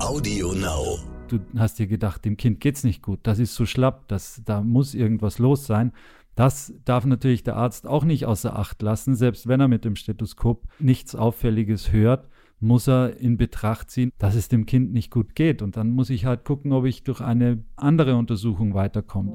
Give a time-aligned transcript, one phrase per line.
[0.00, 0.98] Audio Now.
[1.28, 4.62] Du hast dir gedacht, dem Kind geht's nicht gut, das ist so schlapp, das, da
[4.62, 5.92] muss irgendwas los sein.
[6.34, 9.96] Das darf natürlich der Arzt auch nicht außer Acht lassen, selbst wenn er mit dem
[9.96, 12.28] Stethoskop nichts Auffälliges hört
[12.60, 15.62] muss er in Betracht ziehen, dass es dem Kind nicht gut geht.
[15.62, 19.30] Und dann muss ich halt gucken, ob ich durch eine andere Untersuchung weiterkomme.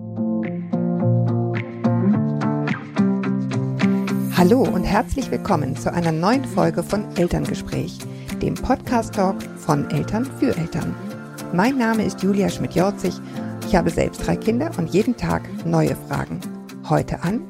[4.37, 7.97] Hallo und herzlich willkommen zu einer neuen Folge von Elterngespräch,
[8.41, 10.95] dem Podcast-Talk von Eltern für Eltern.
[11.53, 13.13] Mein Name ist Julia Schmidt-Jorzig.
[13.67, 16.39] Ich habe selbst drei Kinder und jeden Tag neue Fragen.
[16.89, 17.41] Heute an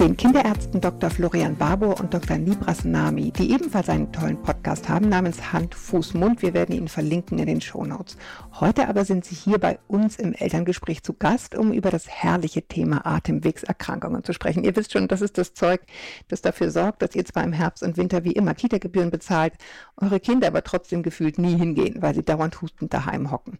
[0.00, 1.08] den Kinderärzten Dr.
[1.08, 2.36] Florian Barbour und Dr.
[2.36, 6.42] Nibras Nami, die ebenfalls einen tollen Podcast haben namens Hand, Fuß, Mund.
[6.42, 8.18] Wir werden ihn verlinken in den Shownotes.
[8.60, 12.62] Heute aber sind sie hier bei uns im Elterngespräch zu Gast, um über das herrliche
[12.62, 14.64] Thema Atemwegserkrankungen zu sprechen.
[14.64, 15.80] Ihr wisst schon, das ist das Zeug,
[16.28, 19.54] das dafür sorgt, dass ihr zwar im Herbst und Winter wie immer Kita-Gebühren bezahlt,
[19.96, 23.58] eure Kinder aber trotzdem gefühlt nie hingehen, weil sie dauernd hustend daheim hocken.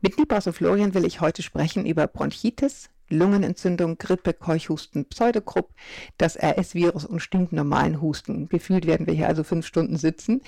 [0.00, 5.70] Mit und Florian will ich heute sprechen über Bronchitis, Lungenentzündung, Grippe, Keuchhusten, Pseudogrupp,
[6.18, 8.48] das RS-Virus und stinknormalen Husten.
[8.48, 10.42] Gefühlt werden wir hier also fünf Stunden sitzen.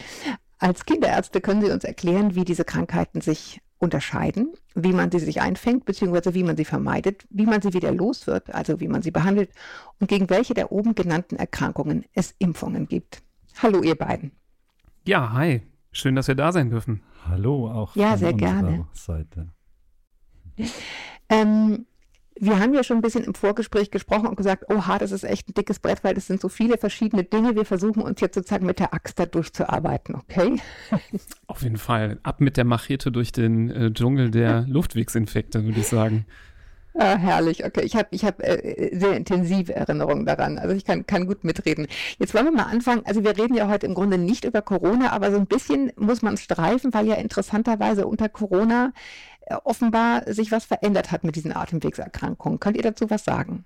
[0.59, 5.41] Als Kinderärzte können Sie uns erklären, wie diese Krankheiten sich unterscheiden, wie man sie sich
[5.41, 9.03] einfängt, beziehungsweise wie man sie vermeidet, wie man sie wieder los wird, also wie man
[9.03, 9.51] sie behandelt
[10.01, 13.23] und gegen welche der oben genannten Erkrankungen es Impfungen gibt.
[13.63, 14.33] Hallo, ihr beiden.
[15.07, 15.63] Ja, hi.
[15.93, 17.03] Schön, dass wir da sein dürfen.
[17.27, 18.87] Hallo, auch ja, sehr gerne.
[18.93, 19.49] Seite.
[21.29, 21.87] Ähm,
[22.41, 25.49] wir haben ja schon ein bisschen im Vorgespräch gesprochen und gesagt, oha, das ist echt
[25.49, 27.57] ein dickes Brett, weil das sind so viele verschiedene Dinge.
[27.57, 30.61] Wir versuchen uns jetzt sozusagen mit der Axt da durchzuarbeiten, okay?
[31.47, 32.19] Auf jeden Fall.
[32.23, 36.27] Ab mit der Machete durch den äh, Dschungel der Luftwegsinfekte, würde ich sagen.
[37.01, 37.83] Ah, herrlich, okay.
[37.85, 40.59] Ich habe ich hab, äh, sehr intensive Erinnerungen daran.
[40.59, 41.87] Also ich kann, kann gut mitreden.
[42.19, 43.03] Jetzt wollen wir mal anfangen.
[43.05, 46.23] Also wir reden ja heute im Grunde nicht über Corona, aber so ein bisschen muss
[46.23, 48.93] man streifen, weil ja interessanterweise unter Corona
[49.43, 52.59] äh, offenbar sich was verändert hat mit diesen Atemwegserkrankungen.
[52.59, 53.65] Könnt ihr dazu was sagen?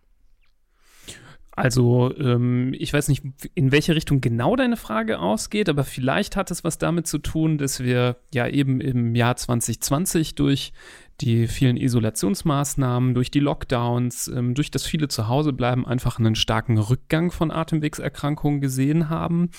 [1.55, 3.23] Also, ähm, ich weiß nicht,
[3.55, 7.57] in welche Richtung genau deine Frage ausgeht, aber vielleicht hat es was damit zu tun,
[7.57, 10.73] dass wir ja eben im Jahr 2020 durch
[11.23, 17.31] die vielen Isolationsmaßnahmen, durch die Lockdowns, ähm, durch das viele Zuhausebleiben einfach einen starken Rückgang
[17.31, 19.51] von Atemwegserkrankungen gesehen haben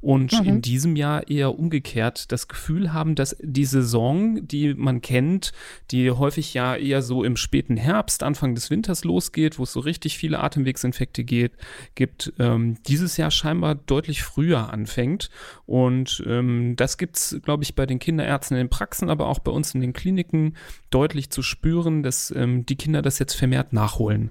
[0.00, 0.46] und mhm.
[0.46, 5.52] in diesem Jahr eher umgekehrt das Gefühl haben, dass die Saison, die man kennt,
[5.92, 9.80] die häufig ja eher so im späten Herbst, Anfang des Winters losgeht, wo es so
[9.80, 11.52] richtig viele Atemwegsinfekte geht,
[11.94, 15.30] gibt, ähm, dieses Jahr scheinbar deutlich früher anfängt
[15.66, 19.52] und ähm, das es, glaube ich, bei den Kinderärzten in den Praxen, aber auch bei
[19.52, 20.54] uns in den Kliniken
[20.90, 24.30] deutlich deutlich zu spüren, dass ähm, die Kinder das jetzt vermehrt nachholen.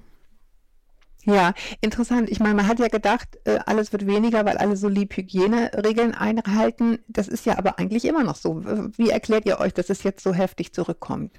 [1.24, 2.28] Ja, interessant.
[2.28, 6.14] Ich meine, man hat ja gedacht, äh, alles wird weniger, weil alle so lieb Hygieneregeln
[6.14, 6.98] einhalten.
[7.06, 8.64] Das ist ja aber eigentlich immer noch so.
[8.96, 11.30] Wie erklärt ihr euch, dass es jetzt so heftig zurückkommt?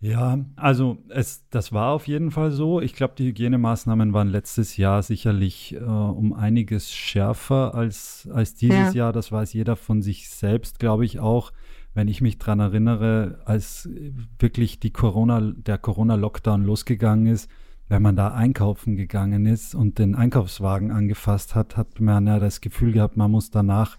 [0.00, 2.80] Ja, also es, das war auf jeden Fall so.
[2.80, 8.94] Ich glaube, die Hygienemaßnahmen waren letztes Jahr sicherlich äh, um einiges schärfer als, als dieses
[8.94, 9.04] ja.
[9.04, 9.12] Jahr.
[9.12, 11.52] Das weiß jeder von sich selbst, glaube ich auch
[11.98, 13.88] wenn ich mich daran erinnere, als
[14.38, 17.50] wirklich die Corona, der Corona-Lockdown losgegangen ist,
[17.88, 22.60] wenn man da einkaufen gegangen ist und den Einkaufswagen angefasst hat, hat man ja das
[22.60, 23.98] Gefühl gehabt, man muss danach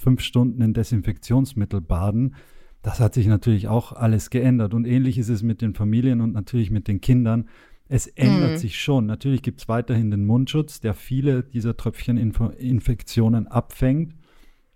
[0.00, 2.36] fünf Stunden in Desinfektionsmittel baden.
[2.82, 4.72] Das hat sich natürlich auch alles geändert.
[4.72, 7.48] Und ähnlich ist es mit den Familien und natürlich mit den Kindern.
[7.88, 8.58] Es ändert mhm.
[8.58, 9.06] sich schon.
[9.06, 14.14] Natürlich gibt es weiterhin den Mundschutz, der viele dieser Tröpfcheninfektionen abfängt.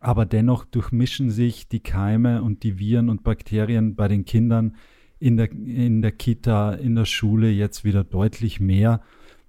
[0.04, 4.76] Aber dennoch durchmischen sich die Keime und die Viren und Bakterien bei den Kindern
[5.18, 9.00] in der, in der Kita, in der Schule jetzt wieder deutlich mehr,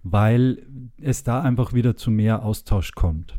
[0.02, 0.66] weil
[1.02, 3.38] es da einfach wieder zu mehr Austausch kommt.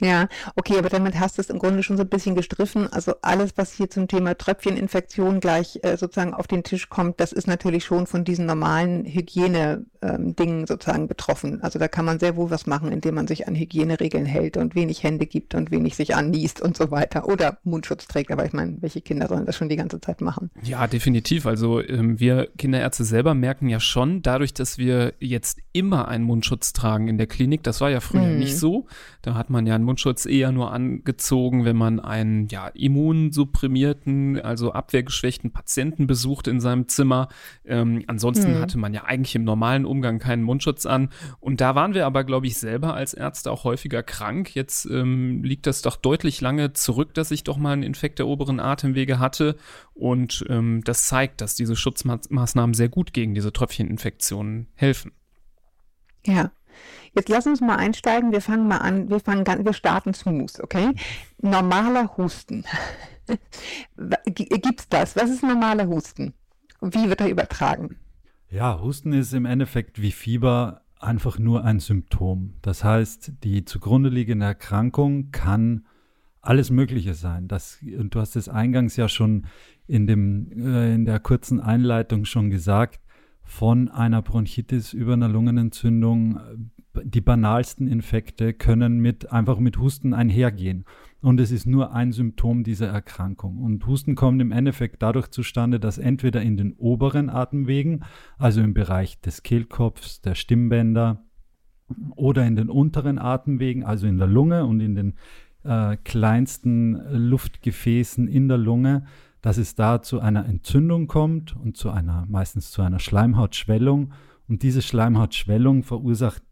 [0.00, 2.92] Ja, okay, aber damit hast du es im Grunde schon so ein bisschen gestriffen.
[2.92, 7.32] Also alles, was hier zum Thema Tröpfcheninfektion gleich äh, sozusagen auf den Tisch kommt, das
[7.32, 11.62] ist natürlich schon von diesen normalen Hygiene-Dingen ähm, sozusagen betroffen.
[11.62, 14.74] Also da kann man sehr wohl was machen, indem man sich an Hygieneregeln hält und
[14.74, 17.28] wenig Hände gibt und wenig sich anniest und so weiter.
[17.28, 18.32] Oder Mundschutz trägt.
[18.32, 20.50] Aber ich meine, welche Kinder sollen das schon die ganze Zeit machen?
[20.62, 21.46] Ja, definitiv.
[21.46, 26.72] Also ähm, wir Kinderärzte selber merken ja schon, dadurch, dass wir jetzt immer einen Mundschutz
[26.72, 28.38] tragen in der Klinik, das war ja früher hm.
[28.40, 28.86] nicht so.
[29.22, 34.72] Da hat man ja einen Mundschutz eher nur angezogen, wenn man einen ja, immunsupprimierten, also
[34.72, 37.28] abwehrgeschwächten Patienten besucht in seinem Zimmer.
[37.64, 38.60] Ähm, ansonsten mhm.
[38.60, 41.10] hatte man ja eigentlich im normalen Umgang keinen Mundschutz an.
[41.38, 44.54] Und da waren wir aber, glaube ich, selber als Ärzte auch häufiger krank.
[44.54, 48.26] Jetzt ähm, liegt das doch deutlich lange zurück, dass ich doch mal einen Infekt der
[48.26, 49.56] oberen Atemwege hatte.
[49.92, 55.12] Und ähm, das zeigt, dass diese Schutzmaßnahmen sehr gut gegen diese Tröpfcheninfektionen helfen.
[56.26, 56.50] Ja,
[57.14, 58.32] Jetzt lass uns mal einsteigen.
[58.32, 59.08] Wir fangen mal an.
[59.08, 60.92] Wir fangen ganz, wir starten smooth, okay?
[61.40, 62.64] Normaler Husten.
[64.26, 65.16] Gibt es das?
[65.16, 66.34] Was ist normaler Husten?
[66.80, 67.96] Wie wird er übertragen?
[68.50, 72.54] Ja, Husten ist im Endeffekt wie Fieber einfach nur ein Symptom.
[72.62, 75.86] Das heißt, die zugrunde liegende Erkrankung kann
[76.40, 77.48] alles Mögliche sein.
[77.48, 79.46] Das, du hast es eingangs ja schon
[79.86, 83.00] in, dem, äh, in der kurzen Einleitung schon gesagt,
[83.42, 86.72] von einer Bronchitis über einer Lungenentzündung.
[87.02, 90.84] Die banalsten Infekte können mit, einfach mit Husten einhergehen.
[91.20, 93.58] Und es ist nur ein Symptom dieser Erkrankung.
[93.58, 98.04] Und Husten kommt im Endeffekt dadurch zustande, dass entweder in den oberen Atemwegen,
[98.38, 101.24] also im Bereich des Kehlkopfs, der Stimmbänder,
[102.16, 105.14] oder in den unteren Atemwegen, also in der Lunge und in den
[105.64, 109.04] äh, kleinsten Luftgefäßen in der Lunge,
[109.42, 114.12] dass es da zu einer Entzündung kommt und zu einer, meistens zu einer Schleimhautschwellung.
[114.48, 116.42] Und diese Schleimhautschwellung verursacht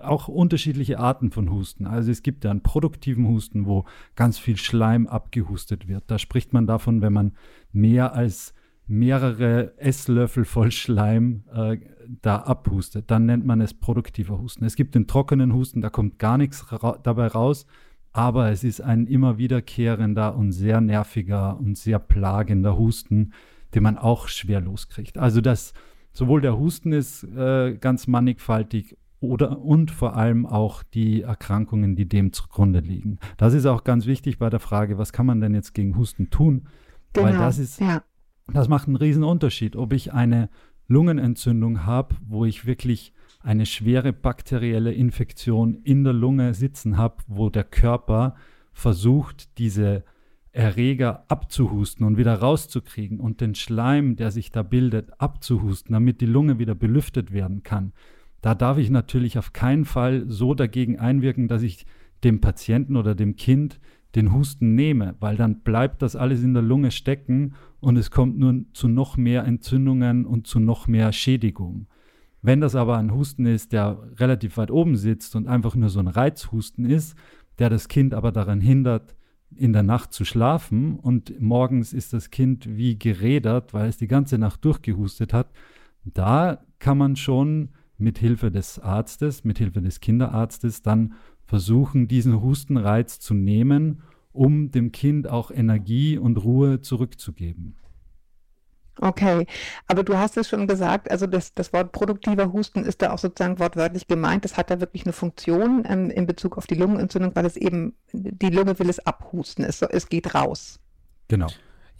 [0.00, 1.86] auch unterschiedliche Arten von Husten.
[1.86, 3.84] Also es gibt ja einen produktiven Husten, wo
[4.14, 6.04] ganz viel Schleim abgehustet wird.
[6.08, 7.32] Da spricht man davon, wenn man
[7.72, 8.54] mehr als
[8.86, 11.78] mehrere Esslöffel voll Schleim äh,
[12.20, 13.10] da abhustet.
[13.10, 14.64] Dann nennt man es produktiver Husten.
[14.64, 17.66] Es gibt den trockenen Husten, da kommt gar nichts ra dabei raus,
[18.12, 23.32] aber es ist ein immer wiederkehrender und sehr nerviger und sehr plagender Husten,
[23.74, 25.18] den man auch schwer loskriegt.
[25.18, 25.72] Also das
[26.12, 32.08] sowohl der Husten ist äh, ganz mannigfaltig oder und vor allem auch die Erkrankungen, die
[32.08, 33.18] dem zugrunde liegen.
[33.36, 36.30] Das ist auch ganz wichtig bei der Frage, was kann man denn jetzt gegen Husten
[36.30, 36.68] tun?
[37.12, 38.02] Genau, Weil das ist, ja.
[38.52, 40.50] das macht einen riesen Unterschied, ob ich eine
[40.88, 47.50] Lungenentzündung habe, wo ich wirklich eine schwere bakterielle Infektion in der Lunge sitzen habe, wo
[47.50, 48.34] der Körper
[48.72, 50.04] versucht, diese
[50.52, 56.26] Erreger abzuhusten und wieder rauszukriegen und den Schleim, der sich da bildet, abzuhusten, damit die
[56.26, 57.92] Lunge wieder belüftet werden kann.
[58.44, 61.86] Da darf ich natürlich auf keinen Fall so dagegen einwirken, dass ich
[62.24, 63.80] dem Patienten oder dem Kind
[64.14, 68.38] den Husten nehme, weil dann bleibt das alles in der Lunge stecken und es kommt
[68.38, 71.86] nur zu noch mehr Entzündungen und zu noch mehr Schädigung.
[72.42, 76.00] Wenn das aber ein Husten ist, der relativ weit oben sitzt und einfach nur so
[76.00, 77.16] ein Reizhusten ist,
[77.58, 79.16] der das Kind aber daran hindert,
[79.56, 84.06] in der Nacht zu schlafen und morgens ist das Kind wie gerädert, weil es die
[84.06, 85.50] ganze Nacht durchgehustet hat,
[86.04, 91.14] da kann man schon mit Hilfe des Arztes, mit Hilfe des Kinderarztes dann
[91.46, 94.02] versuchen, diesen Hustenreiz zu nehmen,
[94.32, 97.76] um dem Kind auch Energie und Ruhe zurückzugeben.
[99.00, 99.46] Okay,
[99.88, 103.18] aber du hast es schon gesagt, also das, das Wort produktiver Husten ist da auch
[103.18, 104.44] sozusagen wortwörtlich gemeint.
[104.44, 107.96] Das hat da wirklich eine Funktion ähm, in Bezug auf die Lungenentzündung, weil es eben,
[108.12, 110.78] die Lunge will es abhusten, es, es geht raus.
[111.26, 111.48] Genau.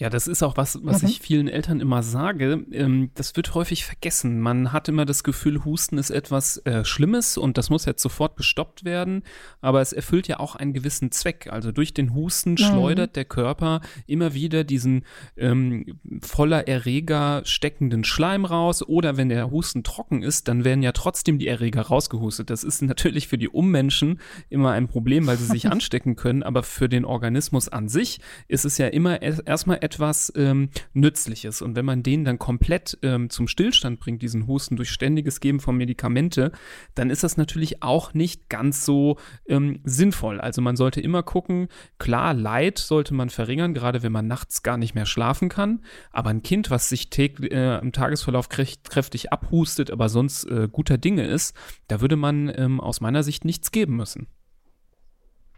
[0.01, 1.09] Ja, das ist auch was, was mhm.
[1.09, 2.65] ich vielen Eltern immer sage.
[2.73, 4.41] Ähm, das wird häufig vergessen.
[4.41, 8.37] Man hat immer das Gefühl, Husten ist etwas äh, Schlimmes und das muss jetzt sofort
[8.37, 9.23] gestoppt werden.
[9.61, 11.49] Aber es erfüllt ja auch einen gewissen Zweck.
[11.49, 12.57] Also durch den Husten mhm.
[12.57, 15.05] schleudert der Körper immer wieder diesen
[15.37, 18.83] ähm, voller Erreger steckenden Schleim raus.
[18.83, 22.51] Oder wenn der Husten trocken ist, dann werden ja trotzdem die Erreger rausgehustet.
[22.51, 24.19] Das ist natürlich für die Ummenschen
[24.49, 26.43] immer ein Problem, weil sie sich anstecken können.
[26.43, 28.19] Aber für den Organismus an sich
[28.49, 31.63] ist es ja immer erstmal etwas ähm, Nützliches.
[31.63, 35.61] Und wenn man den dann komplett ähm, zum Stillstand bringt, diesen Husten durch ständiges Geben
[35.61, 36.53] von Medikamente,
[36.95, 40.41] dann ist das natürlich auch nicht ganz so ähm, sinnvoll.
[40.41, 44.79] Also man sollte immer gucken, klar, Leid sollte man verringern, gerade wenn man nachts gar
[44.79, 45.83] nicht mehr schlafen kann.
[46.11, 51.27] Aber ein Kind, was sich äh, im Tagesverlauf kräftig abhustet, aber sonst äh, guter Dinge
[51.27, 51.55] ist,
[51.89, 54.29] da würde man ähm, aus meiner Sicht nichts geben müssen.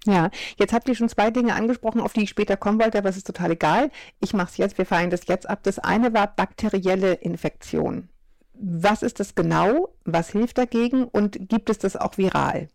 [0.07, 3.09] Ja, jetzt habt ihr schon zwei Dinge angesprochen, auf die ich später kommen wollte, aber
[3.09, 3.91] es ist total egal.
[4.21, 5.61] Ich mache es jetzt, wir feiern das jetzt ab.
[5.65, 8.09] Das eine war bakterielle Infektion.
[8.55, 9.95] Was ist das genau?
[10.05, 11.05] Was hilft dagegen?
[11.05, 12.69] Und gibt es das auch viral?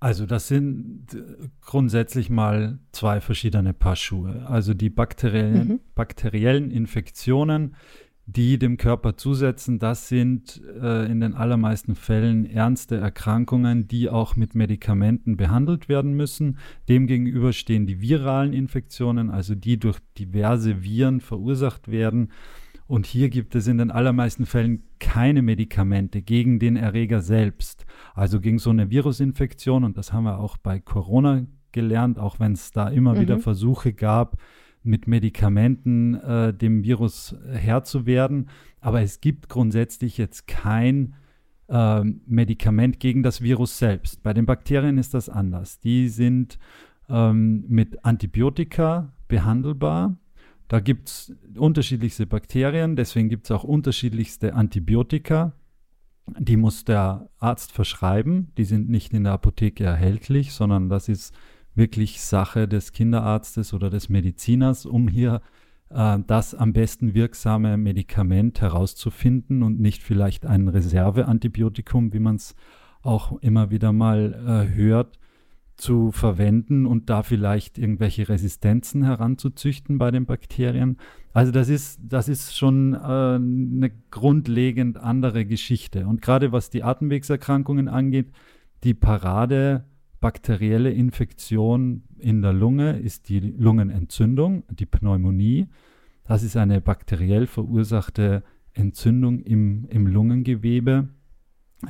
[0.00, 1.06] Also das sind
[1.62, 4.44] grundsätzlich mal zwei verschiedene Paar Schuhe.
[4.46, 5.80] Also die bakteriellen, mhm.
[5.94, 7.74] bakteriellen Infektionen
[8.26, 14.34] die dem Körper zusetzen, das sind äh, in den allermeisten Fällen ernste Erkrankungen, die auch
[14.34, 16.58] mit Medikamenten behandelt werden müssen.
[16.88, 22.32] Demgegenüber stehen die viralen Infektionen, also die durch diverse Viren verursacht werden.
[22.86, 27.84] Und hier gibt es in den allermeisten Fällen keine Medikamente gegen den Erreger selbst.
[28.14, 32.52] Also gegen so eine Virusinfektion, und das haben wir auch bei Corona gelernt, auch wenn
[32.52, 33.20] es da immer mhm.
[33.20, 34.38] wieder Versuche gab,
[34.84, 38.48] mit Medikamenten äh, dem Virus Herr zu werden.
[38.80, 41.14] Aber es gibt grundsätzlich jetzt kein
[41.68, 44.22] äh, Medikament gegen das Virus selbst.
[44.22, 45.80] Bei den Bakterien ist das anders.
[45.80, 46.58] Die sind
[47.08, 50.16] ähm, mit Antibiotika behandelbar.
[50.68, 55.52] Da gibt es unterschiedlichste Bakterien, deswegen gibt es auch unterschiedlichste Antibiotika.
[56.38, 58.50] Die muss der Arzt verschreiben.
[58.56, 61.34] Die sind nicht in der Apotheke erhältlich, sondern das ist
[61.74, 65.40] wirklich Sache des Kinderarztes oder des Mediziners, um hier
[65.90, 72.54] äh, das am besten wirksame Medikament herauszufinden und nicht vielleicht ein Reserveantibiotikum, wie man es
[73.02, 75.18] auch immer wieder mal äh, hört,
[75.76, 80.98] zu verwenden und da vielleicht irgendwelche Resistenzen heranzuzüchten bei den Bakterien.
[81.32, 86.06] Also das ist, das ist schon äh, eine grundlegend andere Geschichte.
[86.06, 88.30] Und gerade was die Atemwegserkrankungen angeht,
[88.84, 89.84] die Parade
[90.24, 95.66] bakterielle Infektion in der Lunge ist die Lungenentzündung, die Pneumonie.
[96.26, 101.10] Das ist eine bakteriell verursachte Entzündung im, im Lungengewebe,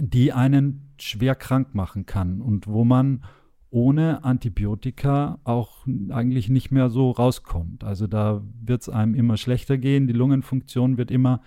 [0.00, 3.22] die einen schwer krank machen kann und wo man
[3.70, 7.84] ohne Antibiotika auch eigentlich nicht mehr so rauskommt.
[7.84, 11.40] Also da wird es einem immer schlechter gehen, die Lungenfunktion wird immer,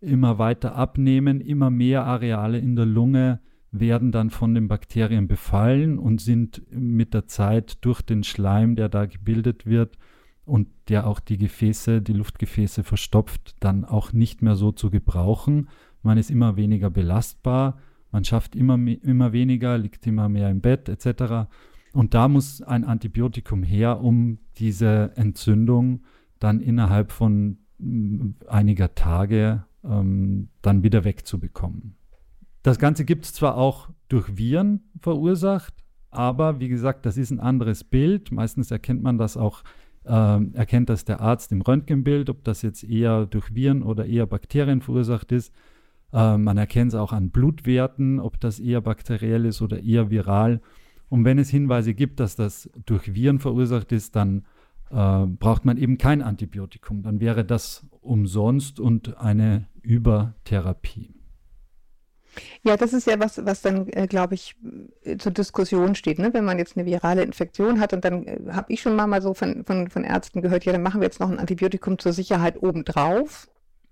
[0.00, 5.98] immer weiter abnehmen, immer mehr Areale in der Lunge werden dann von den Bakterien befallen
[5.98, 9.98] und sind mit der Zeit durch den Schleim, der da gebildet wird
[10.44, 15.68] und der auch die Gefäße, die Luftgefäße verstopft, dann auch nicht mehr so zu gebrauchen.
[16.02, 17.78] Man ist immer weniger belastbar,
[18.10, 21.50] man schafft immer, immer weniger, liegt immer mehr im Bett etc.
[21.92, 26.00] Und da muss ein Antibiotikum her, um diese Entzündung
[26.38, 27.58] dann innerhalb von
[28.46, 31.97] einiger Tage ähm, dann wieder wegzubekommen.
[32.62, 35.74] Das Ganze gibt es zwar auch durch Viren verursacht,
[36.10, 38.32] aber wie gesagt, das ist ein anderes Bild.
[38.32, 39.62] Meistens erkennt man das auch,
[40.04, 40.10] äh,
[40.54, 44.80] erkennt das der Arzt im Röntgenbild, ob das jetzt eher durch Viren oder eher Bakterien
[44.80, 45.52] verursacht ist.
[46.12, 50.60] Äh, man erkennt es auch an Blutwerten, ob das eher bakteriell ist oder eher viral.
[51.10, 54.44] Und wenn es Hinweise gibt, dass das durch Viren verursacht ist, dann
[54.90, 57.02] äh, braucht man eben kein Antibiotikum.
[57.02, 61.17] Dann wäre das umsonst und eine Übertherapie.
[62.62, 64.54] Ja, das ist ja was, was dann, äh, glaube ich,
[65.04, 66.18] äh, zur Diskussion steht.
[66.18, 66.32] Ne?
[66.32, 69.22] Wenn man jetzt eine virale Infektion hat und dann äh, habe ich schon mal, mal
[69.22, 72.12] so von, von, von Ärzten gehört, ja, dann machen wir jetzt noch ein Antibiotikum zur
[72.12, 73.48] Sicherheit obendrauf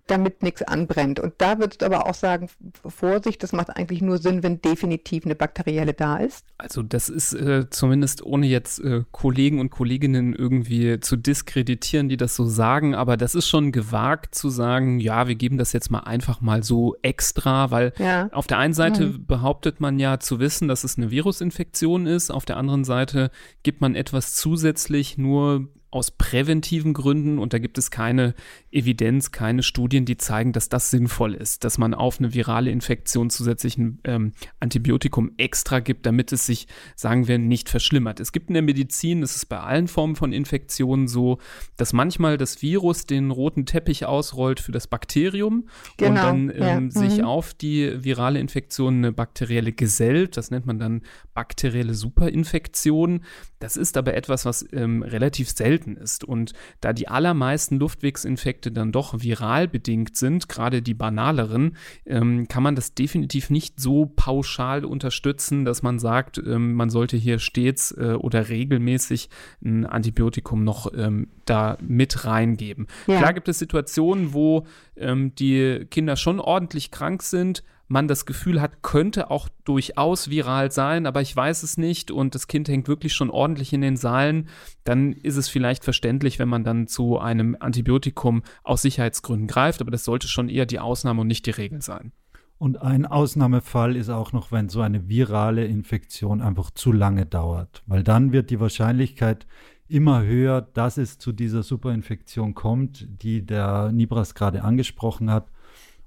[0.06, 1.20] damit nichts anbrennt.
[1.20, 2.48] Und da würdest du aber auch sagen,
[2.86, 6.46] Vorsicht, das macht eigentlich nur Sinn, wenn definitiv eine bakterielle da ist.
[6.58, 12.16] Also das ist äh, zumindest ohne jetzt äh, Kollegen und Kolleginnen irgendwie zu diskreditieren, die
[12.16, 15.90] das so sagen, aber das ist schon gewagt zu sagen, ja, wir geben das jetzt
[15.90, 18.28] mal einfach mal so extra, weil ja.
[18.32, 19.26] auf der einen Seite mhm.
[19.26, 23.30] behauptet man ja zu wissen, dass es eine Virusinfektion ist, auf der anderen Seite
[23.62, 28.34] gibt man etwas zusätzlich nur aus präventiven Gründen und da gibt es keine
[28.70, 33.30] Evidenz, keine Studien, die zeigen, dass das sinnvoll ist, dass man auf eine virale Infektion
[33.30, 36.66] zusätzlich ein ähm, Antibiotikum extra gibt, damit es sich,
[36.96, 38.20] sagen wir, nicht verschlimmert.
[38.20, 41.38] Es gibt in der Medizin, das ist bei allen Formen von Infektionen so,
[41.76, 46.60] dass manchmal das Virus den roten Teppich ausrollt für das Bakterium genau, und dann ähm,
[46.60, 46.80] ja.
[46.80, 46.90] mhm.
[46.90, 50.36] sich auf die virale Infektion eine bakterielle gesellt.
[50.36, 51.02] Das nennt man dann
[51.32, 53.24] bakterielle Superinfektion.
[53.58, 56.24] Das ist aber etwas, was ähm, relativ selten ist.
[56.24, 62.62] Und da die allermeisten Luftwegsinfekte dann doch viral bedingt sind, gerade die banaleren, ähm, kann
[62.62, 67.92] man das definitiv nicht so pauschal unterstützen, dass man sagt, ähm, man sollte hier stets
[67.92, 69.30] äh, oder regelmäßig
[69.64, 72.86] ein Antibiotikum noch ähm, da mit reingeben.
[73.06, 73.18] Ja.
[73.18, 78.60] Klar gibt es Situationen, wo ähm, die Kinder schon ordentlich krank sind, man das Gefühl
[78.60, 82.88] hat, könnte auch durchaus viral sein, aber ich weiß es nicht und das Kind hängt
[82.88, 84.48] wirklich schon ordentlich in den Saalen,
[84.84, 89.90] dann ist es vielleicht verständlich, wenn man dann zu einem Antibiotikum aus Sicherheitsgründen greift, aber
[89.90, 92.12] das sollte schon eher die Ausnahme und nicht die Regel sein.
[92.58, 97.82] Und ein Ausnahmefall ist auch noch, wenn so eine virale Infektion einfach zu lange dauert,
[97.86, 99.46] weil dann wird die Wahrscheinlichkeit
[99.88, 105.50] immer höher, dass es zu dieser Superinfektion kommt, die der Nibras gerade angesprochen hat.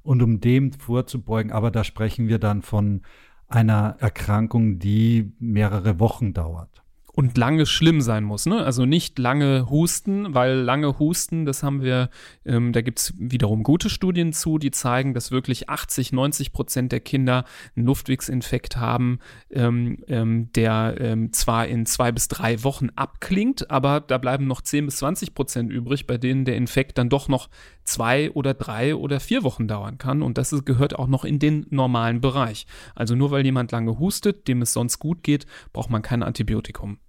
[0.10, 3.04] Und um dem vorzubeugen, aber da sprechen wir dann von
[3.48, 6.82] einer Erkrankung, die mehrere Wochen dauert
[7.20, 8.46] und lange schlimm sein muss.
[8.46, 8.64] Ne?
[8.64, 12.10] Also nicht lange husten, weil lange husten, das haben wir,
[12.46, 16.94] ähm, da gibt es wiederum gute Studien zu, die zeigen, dass wirklich 80, 90 Prozent
[16.94, 17.44] der Kinder
[17.76, 19.20] einen Luftwegsinfekt haben,
[19.52, 24.62] ähm, ähm, der ähm, zwar in zwei bis drei Wochen abklingt, aber da bleiben noch
[24.62, 27.50] 10 bis 20 Prozent übrig, bei denen der Infekt dann doch noch
[27.90, 30.22] zwei oder drei oder vier Wochen dauern kann.
[30.22, 32.66] Und das gehört auch noch in den normalen Bereich.
[32.96, 37.00] Also nur weil jemand lange hustet, dem es sonst gut geht, braucht man kein Antibiotikum.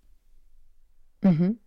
[1.23, 1.59] Mhm.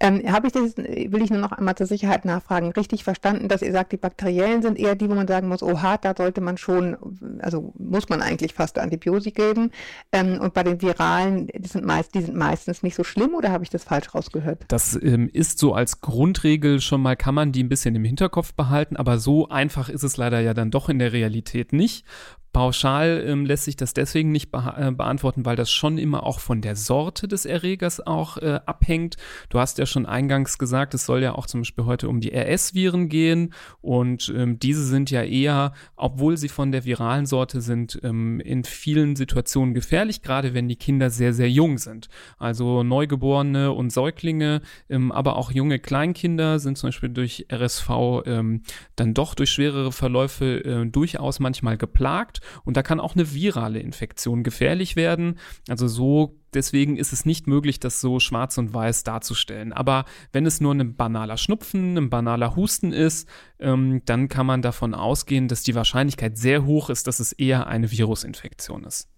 [0.00, 3.62] Ähm, Habe ich das, will ich nur noch einmal zur Sicherheit nachfragen, richtig verstanden, dass
[3.62, 6.56] ihr sagt, die bakteriellen sind eher die, wo man sagen muss, oha, da sollte man
[6.56, 6.96] schon,
[7.40, 9.70] also muss man eigentlich fast Antibiotik geben.
[10.12, 13.50] Ähm, und bei den viralen, die sind, meist, die sind meistens nicht so schlimm oder
[13.50, 14.64] habe ich das falsch rausgehört?
[14.68, 18.54] Das ähm, ist so als Grundregel schon mal, kann man die ein bisschen im Hinterkopf
[18.54, 22.04] behalten, aber so einfach ist es leider ja dann doch in der Realität nicht.
[22.52, 26.40] Pauschal ähm, lässt sich das deswegen nicht be äh, beantworten, weil das schon immer auch
[26.40, 29.16] von der Sorte des Erregers auch äh, abhängt.
[29.48, 32.32] Du hast ja schon eingangs gesagt, es soll ja auch zum Beispiel heute um die
[32.32, 38.00] RS-Viren gehen und ähm, diese sind ja eher, obwohl sie von der viralen Sorte sind,
[38.02, 42.08] ähm, in vielen Situationen gefährlich, gerade wenn die Kinder sehr, sehr jung sind.
[42.38, 47.90] Also Neugeborene und Säuglinge, ähm, aber auch junge Kleinkinder sind zum Beispiel durch RSV
[48.26, 48.62] ähm,
[48.96, 53.80] dann doch durch schwerere Verläufe äh, durchaus manchmal geplagt und da kann auch eine virale
[53.80, 55.38] Infektion gefährlich werden.
[55.68, 59.72] Also so deswegen ist es nicht möglich, das so schwarz und weiß darzustellen.
[59.72, 63.28] Aber wenn es nur ein banaler Schnupfen, ein banaler Husten ist,
[63.58, 67.66] ähm, dann kann man davon ausgehen, dass die Wahrscheinlichkeit sehr hoch ist, dass es eher
[67.66, 69.08] eine Virusinfektion ist.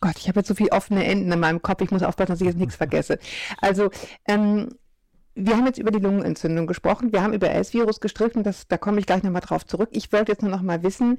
[0.00, 1.80] Gott, ich habe jetzt so viele offene Enden in meinem Kopf.
[1.80, 3.18] Ich muss aufpassen, dass ich jetzt nichts vergesse.
[3.60, 3.90] Also,
[4.26, 4.68] ähm,
[5.34, 7.12] wir haben jetzt über die Lungenentzündung gesprochen.
[7.12, 8.42] Wir haben über S-Virus gestrichen.
[8.42, 9.88] Das, da komme ich gleich nochmal drauf zurück.
[9.92, 11.18] Ich wollte jetzt nur noch mal wissen,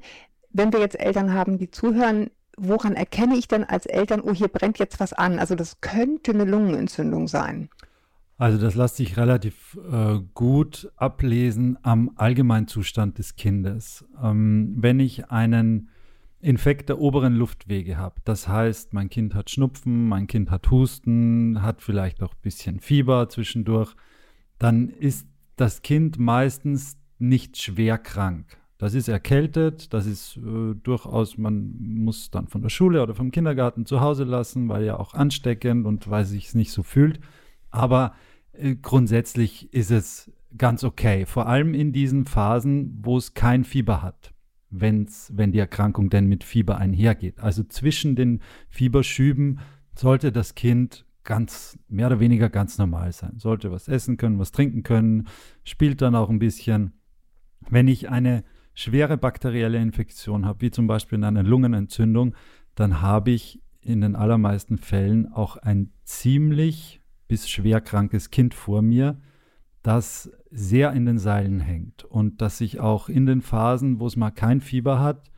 [0.52, 4.48] wenn wir jetzt Eltern haben, die zuhören, woran erkenne ich denn als Eltern, oh, hier
[4.48, 5.38] brennt jetzt was an?
[5.38, 7.70] Also das könnte eine Lungenentzündung sein.
[8.36, 14.04] Also das lässt sich relativ äh, gut ablesen am Allgemeinzustand des Kindes.
[14.22, 15.90] Ähm, wenn ich einen
[16.40, 21.60] Infekt der oberen Luftwege habe, das heißt, mein Kind hat Schnupfen, mein Kind hat Husten,
[21.60, 23.94] hat vielleicht auch ein bisschen Fieber zwischendurch,
[24.58, 25.26] dann ist
[25.56, 28.59] das Kind meistens nicht schwer krank.
[28.80, 33.30] Das ist erkältet, das ist äh, durchaus, man muss dann von der Schule oder vom
[33.30, 37.20] Kindergarten zu Hause lassen, weil ja auch ansteckend und weil sich es nicht so fühlt.
[37.70, 38.14] Aber
[38.54, 44.00] äh, grundsätzlich ist es ganz okay, vor allem in diesen Phasen, wo es kein Fieber
[44.00, 44.32] hat,
[44.70, 47.38] wenn's, wenn die Erkrankung denn mit Fieber einhergeht.
[47.38, 49.60] Also zwischen den Fieberschüben
[49.94, 54.52] sollte das Kind ganz mehr oder weniger ganz normal sein, sollte was essen können, was
[54.52, 55.28] trinken können,
[55.64, 56.94] spielt dann auch ein bisschen.
[57.68, 58.42] Wenn ich eine
[58.80, 62.34] schwere bakterielle Infektion habe, wie zum Beispiel eine Lungenentzündung,
[62.74, 68.82] dann habe ich in den allermeisten Fällen auch ein ziemlich bis schwer krankes Kind vor
[68.82, 69.20] mir,
[69.82, 74.16] das sehr in den Seilen hängt und das sich auch in den Phasen, wo es
[74.16, 75.30] mal kein Fieber hat,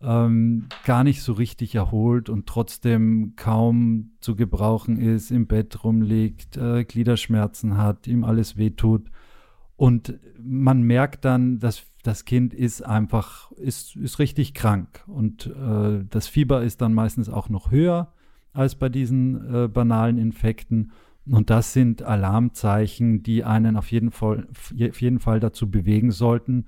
[0.00, 6.56] ähm, gar nicht so richtig erholt und trotzdem kaum zu gebrauchen ist, im Bett rumliegt,
[6.58, 9.10] äh, Gliederschmerzen hat, ihm alles wehtut.
[9.76, 15.02] Und man merkt dann, dass das Kind ist einfach, ist, ist richtig krank.
[15.06, 18.12] Und äh, das Fieber ist dann meistens auch noch höher
[18.52, 20.92] als bei diesen äh, banalen Infekten.
[21.26, 26.66] Und das sind Alarmzeichen, die einen auf jeden Fall, auf jeden Fall dazu bewegen sollten,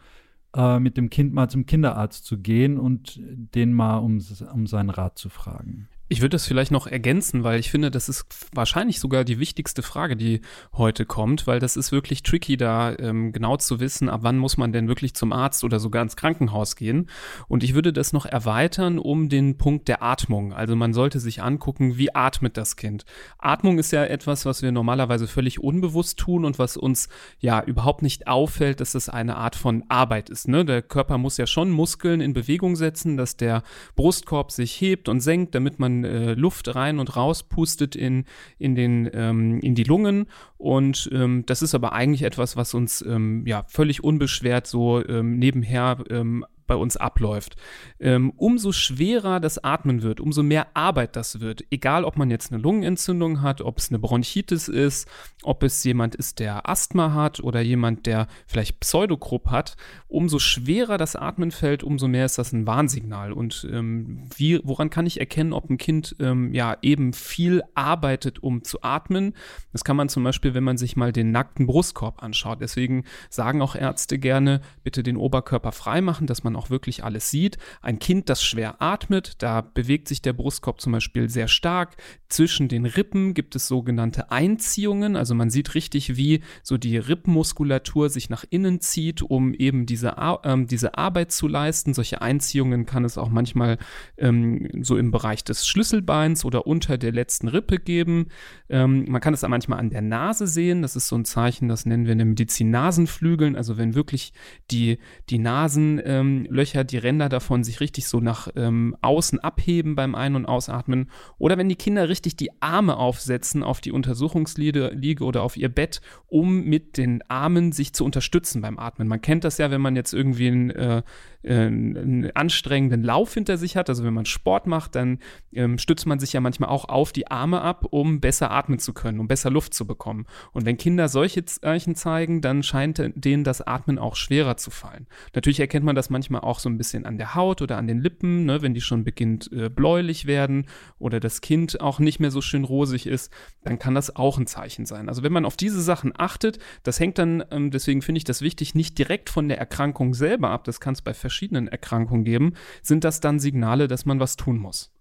[0.57, 4.19] äh, mit dem Kind mal zum Kinderarzt zu gehen und den mal um,
[4.53, 5.89] um seinen Rat zu fragen.
[6.09, 9.83] Ich würde das vielleicht noch ergänzen, weil ich finde, das ist wahrscheinlich sogar die wichtigste
[9.83, 10.41] Frage, die
[10.73, 14.57] heute kommt, weil das ist wirklich tricky, da ähm, genau zu wissen, ab wann muss
[14.57, 17.11] man denn wirklich zum Arzt oder sogar ins Krankenhaus gehen.
[17.49, 20.53] Und ich würde das noch erweitern um den Punkt der Atmung.
[20.53, 23.05] Also man sollte sich angucken, wie atmet das Kind.
[23.39, 27.09] Atmung ist ja etwas, was wir normalerweise völlig unbewusst tun und was uns
[27.41, 30.47] ja überhaupt nicht auffällt, dass das eine Art von Arbeit ist.
[30.47, 30.65] Ne?
[30.65, 33.65] Der Körper muss ja schon Muskeln in Bewegung setzen, dass der
[33.97, 38.25] Brustkorb sich hebt und senkt, damit man äh, Luft rein und raus pustet in,
[38.59, 40.27] in, den, ähm, in die Lungen.
[40.57, 45.39] Und ähm, das ist aber eigentlich etwas, was uns ähm, ja völlig unbeschwert so ähm,
[45.39, 47.57] nebenher ähm, bei uns abläuft.
[48.01, 51.65] Ähm, umso schwerer das Atmen wird, umso mehr Arbeit das wird.
[51.71, 55.09] Egal, ob man jetzt eine Lungenentzündung hat, ob es eine Bronchitis ist,
[55.43, 59.77] ob es jemand ist, der Asthma hat oder jemand, der vielleicht Pseudogrupp hat,
[60.09, 63.33] umso schwerer das Atmen fällt, umso mehr ist das ein Warnsignal.
[63.33, 68.43] Und ähm, wie, woran kann ich erkennen, ob ein Kind ähm, ja eben viel arbeitet,
[68.43, 69.35] um zu atmen?
[69.73, 72.61] Das kann man zum Beispiel, wenn man sich mal den nackten Brustkorb anschaut.
[72.61, 77.59] Deswegen sagen auch Ärzte gerne, bitte den Oberkörper freimachen, dass man auch wirklich alles sieht.
[77.83, 81.97] Ein Kind, das schwer atmet, da bewegt sich der Brustkorb zum Beispiel sehr stark.
[82.29, 88.11] Zwischen den Rippen gibt es sogenannte Einziehungen, also man sieht richtig, wie so die Rippenmuskulatur
[88.11, 91.95] sich nach innen zieht, um eben diese, ähm, diese Arbeit zu leisten.
[91.95, 93.79] Solche Einziehungen kann es auch manchmal
[94.17, 98.27] ähm, so im Bereich des Schlüsselbeins oder unter der letzten Rippe geben.
[98.69, 100.83] Ähm, man kann es auch manchmal an der Nase sehen.
[100.83, 103.57] Das ist so ein Zeichen, das nennen wir in der Medizin Nasenflügeln.
[103.57, 104.33] Also wenn wirklich
[104.71, 104.99] die,
[105.31, 106.01] die Nasen
[106.51, 111.11] Löcher, die Ränder davon sich richtig so nach ähm, außen abheben beim Ein- und Ausatmen.
[111.39, 116.01] Oder wenn die Kinder richtig die Arme aufsetzen auf die Untersuchungsliege oder auf ihr Bett,
[116.27, 119.09] um mit den Armen sich zu unterstützen beim Atmen.
[119.09, 121.03] Man kennt das ja, wenn man jetzt irgendwie ein äh,
[121.45, 125.19] einen anstrengenden Lauf hinter sich hat, also wenn man Sport macht, dann
[125.53, 128.93] ähm, stützt man sich ja manchmal auch auf die Arme ab, um besser atmen zu
[128.93, 130.27] können, um besser Luft zu bekommen.
[130.53, 135.07] Und wenn Kinder solche Zeichen zeigen, dann scheint denen das Atmen auch schwerer zu fallen.
[135.35, 137.87] Natürlich erkennt man das manchmal manchmal auch so ein bisschen an der Haut oder an
[137.87, 140.67] den Lippen, ne, wenn die schon beginnt äh, bläulich werden
[140.99, 144.47] oder das Kind auch nicht mehr so schön rosig ist, dann kann das auch ein
[144.47, 145.09] Zeichen sein.
[145.09, 148.43] Also wenn man auf diese Sachen achtet, das hängt dann, ähm, deswegen finde ich das
[148.43, 152.55] wichtig, nicht direkt von der Erkrankung selber ab, das kann es bei verschiedenen Erkrankungen geben,
[152.83, 154.93] sind das dann Signale, dass man was tun muss.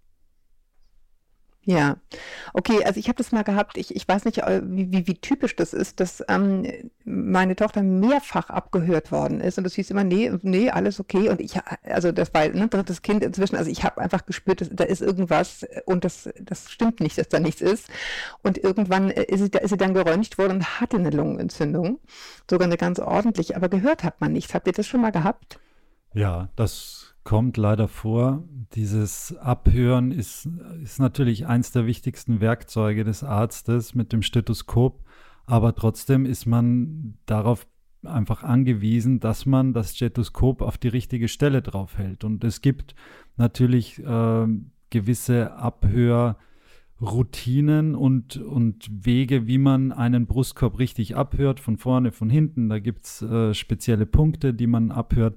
[1.67, 1.97] Ja,
[2.53, 5.15] okay, also ich habe das mal gehabt, ich, ich weiß nicht, äh, wie, wie, wie
[5.15, 10.03] typisch das ist, dass ähm, meine Tochter mehrfach abgehört worden ist und das hieß immer,
[10.03, 13.71] nee, nee, alles okay und ich, also das war ein ne, drittes Kind inzwischen, also
[13.71, 17.39] ich habe einfach gespürt, dass, da ist irgendwas und das, das stimmt nicht, dass da
[17.39, 17.89] nichts ist
[18.43, 21.97] und irgendwann ist sie, da ist sie dann geröntgt worden und hatte eine Lungenentzündung,
[22.47, 24.53] sogar eine ganz ordentliche, aber gehört hat man nichts.
[24.53, 25.59] Habt ihr das schon mal gehabt?
[26.15, 28.45] Ja, das kommt leider vor.
[28.73, 30.47] Dieses Abhören ist,
[30.81, 35.03] ist natürlich eins der wichtigsten Werkzeuge des Arztes mit dem Stethoskop,
[35.45, 37.67] aber trotzdem ist man darauf
[38.03, 42.23] einfach angewiesen, dass man das Stethoskop auf die richtige Stelle draufhält.
[42.23, 42.95] Und es gibt
[43.35, 44.47] natürlich äh,
[44.89, 52.69] gewisse Abhörroutinen und, und Wege, wie man einen Brustkorb richtig abhört, von vorne, von hinten.
[52.69, 55.35] Da gibt es äh, spezielle Punkte, die man abhört.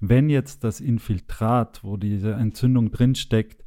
[0.00, 3.64] Wenn jetzt das Infiltrat, wo diese Entzündung drinsteckt,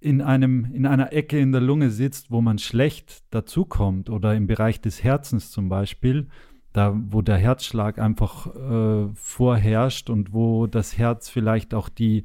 [0.00, 4.46] in, einem, in einer Ecke in der Lunge sitzt, wo man schlecht dazukommt oder im
[4.48, 6.28] Bereich des Herzens zum Beispiel,
[6.72, 12.24] da wo der Herzschlag einfach äh, vorherrscht und wo das Herz vielleicht auch die,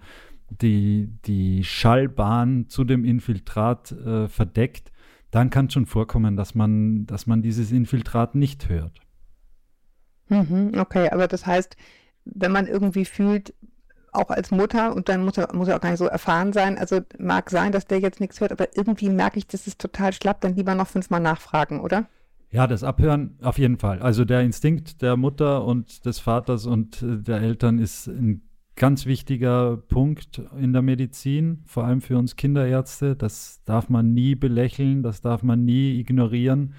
[0.50, 4.92] die, die Schallbahn zu dem Infiltrat äh, verdeckt,
[5.30, 9.02] dann kann schon vorkommen, dass man, dass man dieses Infiltrat nicht hört.
[10.30, 11.78] Mhm, okay, aber das heißt,
[12.34, 13.54] wenn man irgendwie fühlt,
[14.12, 16.78] auch als Mutter, und dann muss er, muss er auch gar nicht so erfahren sein,
[16.78, 20.14] also mag sein, dass der jetzt nichts hört, aber irgendwie merke ich, das ist total
[20.14, 22.08] schlapp, dann lieber noch fünfmal nachfragen, oder?
[22.50, 24.02] Ja, das Abhören auf jeden Fall.
[24.02, 28.42] Also der Instinkt der Mutter und des Vaters und äh, der Eltern ist ein
[28.76, 33.16] ganz wichtiger Punkt in der Medizin, vor allem für uns Kinderärzte.
[33.16, 36.74] Das darf man nie belächeln, das darf man nie ignorieren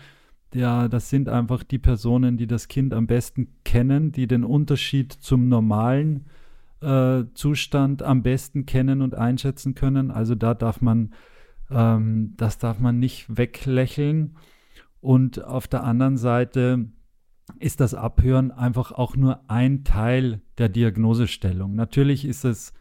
[0.55, 5.13] ja, das sind einfach die Personen, die das Kind am besten kennen, die den Unterschied
[5.13, 6.27] zum normalen
[6.81, 10.11] äh, Zustand am besten kennen und einschätzen können.
[10.11, 11.13] Also da darf man,
[11.71, 14.37] ähm, das darf man nicht weglächeln.
[15.01, 16.87] Und auf der anderen Seite
[17.59, 21.75] ist das Abhören einfach auch nur ein Teil der Diagnosestellung.
[21.75, 22.73] Natürlich ist es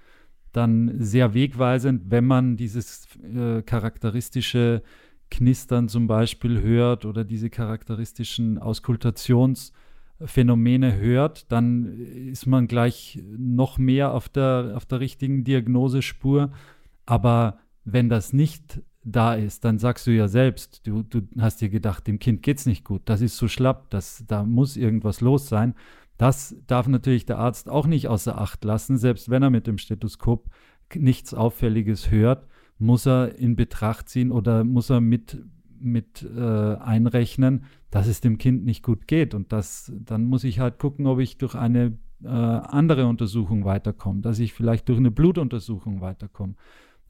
[0.51, 4.82] dann sehr wegweisend, wenn man dieses äh, charakteristische
[5.29, 14.13] Knistern zum Beispiel hört oder diese charakteristischen Auskultationsphänomene hört, dann ist man gleich noch mehr
[14.13, 16.51] auf der, auf der richtigen Diagnosespur.
[17.05, 21.69] Aber wenn das nicht da ist, dann sagst du ja selbst, du, du hast dir
[21.69, 25.21] gedacht, dem Kind geht es nicht gut, das ist so schlapp, das, da muss irgendwas
[25.21, 25.75] los sein.
[26.17, 29.77] Das darf natürlich der Arzt auch nicht außer Acht lassen, selbst wenn er mit dem
[29.77, 30.49] Stethoskop
[30.95, 32.47] nichts Auffälliges hört
[32.79, 35.43] muss er in Betracht ziehen oder muss er mit,
[35.79, 39.33] mit äh, einrechnen, dass es dem Kind nicht gut geht.
[39.33, 44.21] Und das, dann muss ich halt gucken, ob ich durch eine äh, andere Untersuchung weiterkomme,
[44.21, 46.55] dass ich vielleicht durch eine Blutuntersuchung weiterkomme.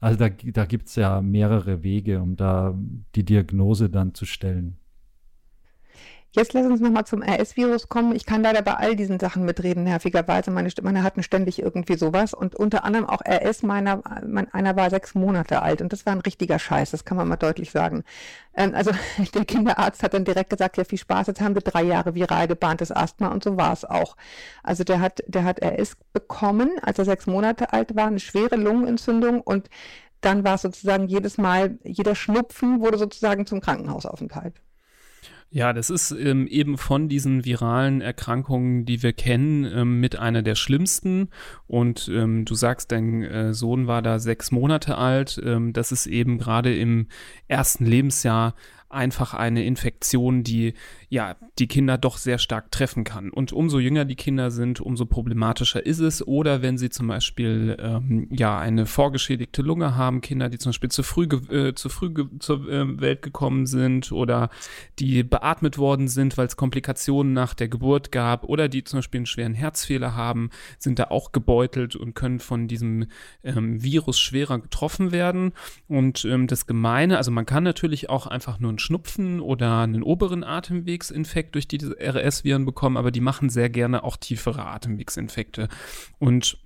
[0.00, 2.78] Also da, da gibt es ja mehrere Wege, um da
[3.14, 4.76] die Diagnose dann zu stellen.
[6.32, 8.14] Jetzt lass uns nochmal zum RS-Virus kommen.
[8.14, 10.50] Ich kann leider bei all diesen Sachen mitreden, nervigerweise.
[10.50, 12.34] Meine, meine hatten ständig irgendwie sowas.
[12.34, 15.80] Und unter anderem auch RS, meiner, mein, einer war sechs Monate alt.
[15.80, 18.04] Und das war ein richtiger Scheiß, das kann man mal deutlich sagen.
[18.54, 18.90] Ähm, also
[19.34, 22.46] der Kinderarzt hat dann direkt gesagt, ja viel Spaß, jetzt haben wir drei Jahre viral
[22.46, 23.28] gebahntes Asthma.
[23.28, 24.14] Und so war es auch.
[24.62, 28.56] Also der hat, der hat RS bekommen, als er sechs Monate alt war, eine schwere
[28.56, 29.40] Lungenentzündung.
[29.40, 29.70] Und
[30.20, 34.60] dann war es sozusagen jedes Mal, jeder Schnupfen wurde sozusagen zum Krankenhausaufenthalt.
[35.50, 40.42] Ja, das ist ähm, eben von diesen viralen Erkrankungen, die wir kennen, ähm, mit einer
[40.42, 41.30] der schlimmsten.
[41.66, 45.40] Und ähm, du sagst, dein äh, Sohn war da sechs Monate alt.
[45.42, 47.06] Ähm, das ist eben gerade im
[47.46, 48.56] ersten Lebensjahr
[48.90, 50.74] einfach eine Infektion, die
[51.10, 53.30] ja die Kinder doch sehr stark treffen kann.
[53.30, 56.26] Und umso jünger die Kinder sind, umso problematischer ist es.
[56.26, 60.90] Oder wenn sie zum Beispiel ähm, ja eine vorgeschädigte Lunge haben, Kinder, die zum Beispiel
[60.90, 64.50] zu früh äh, zu früh zur äh, Welt gekommen sind oder
[64.98, 69.18] die beatmet worden sind, weil es Komplikationen nach der Geburt gab oder die zum Beispiel
[69.18, 73.06] einen schweren Herzfehler haben, sind da auch gebeutelt und können von diesem
[73.42, 75.52] ähm, Virus schwerer getroffen werden.
[75.88, 80.02] Und ähm, das Gemeine, also man kann natürlich auch einfach nur einen Schnupfen oder einen
[80.02, 80.44] oberen
[80.98, 85.68] Atemwegsinfekt durch die RS-Viren bekommen, aber die machen sehr gerne auch tiefere Atemwegsinfekte.
[86.18, 86.58] Und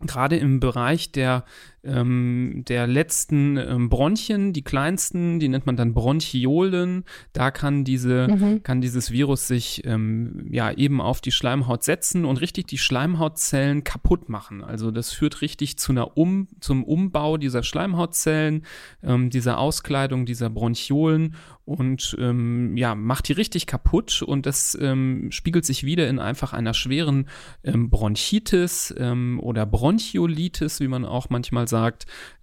[0.00, 1.44] gerade im Bereich der
[1.88, 7.04] ähm, der letzten ähm, Bronchien, die kleinsten, die nennt man dann Bronchiolen.
[7.32, 8.62] Da kann diese, mhm.
[8.62, 13.84] kann dieses Virus sich ähm, ja eben auf die Schleimhaut setzen und richtig die Schleimhautzellen
[13.84, 14.62] kaputt machen.
[14.62, 18.64] Also das führt richtig zu einer um, zum Umbau dieser Schleimhautzellen,
[19.02, 25.30] ähm, dieser Auskleidung dieser Bronchiolen und ähm, ja, macht die richtig kaputt und das ähm,
[25.30, 27.28] spiegelt sich wieder in einfach einer schweren
[27.62, 31.77] Bronchitis oder Bronchiolitis, wie man auch manchmal sagt,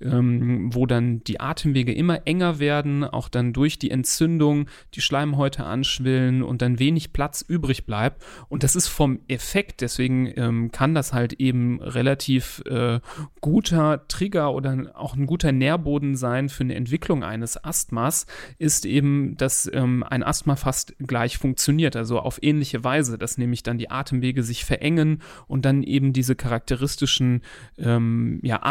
[0.02, 5.65] ähm, wo dann die Atemwege immer enger werden, auch dann durch die Entzündung die Schleimhäute
[5.65, 8.24] anschwillen und dann wenig Platz übrig bleibt.
[8.50, 13.00] Und das ist vom Effekt, deswegen ähm, kann das halt eben relativ äh,
[13.41, 18.26] guter Trigger oder auch ein guter Nährboden sein für eine Entwicklung eines Asthmas,
[18.58, 23.63] ist eben dass ähm, ein Asthma fast gleich funktioniert, also auf ähnliche Weise, dass nämlich
[23.63, 27.41] dann die Atemwege sich verengen und dann eben diese charakteristischen
[27.78, 28.62] ähm, ja,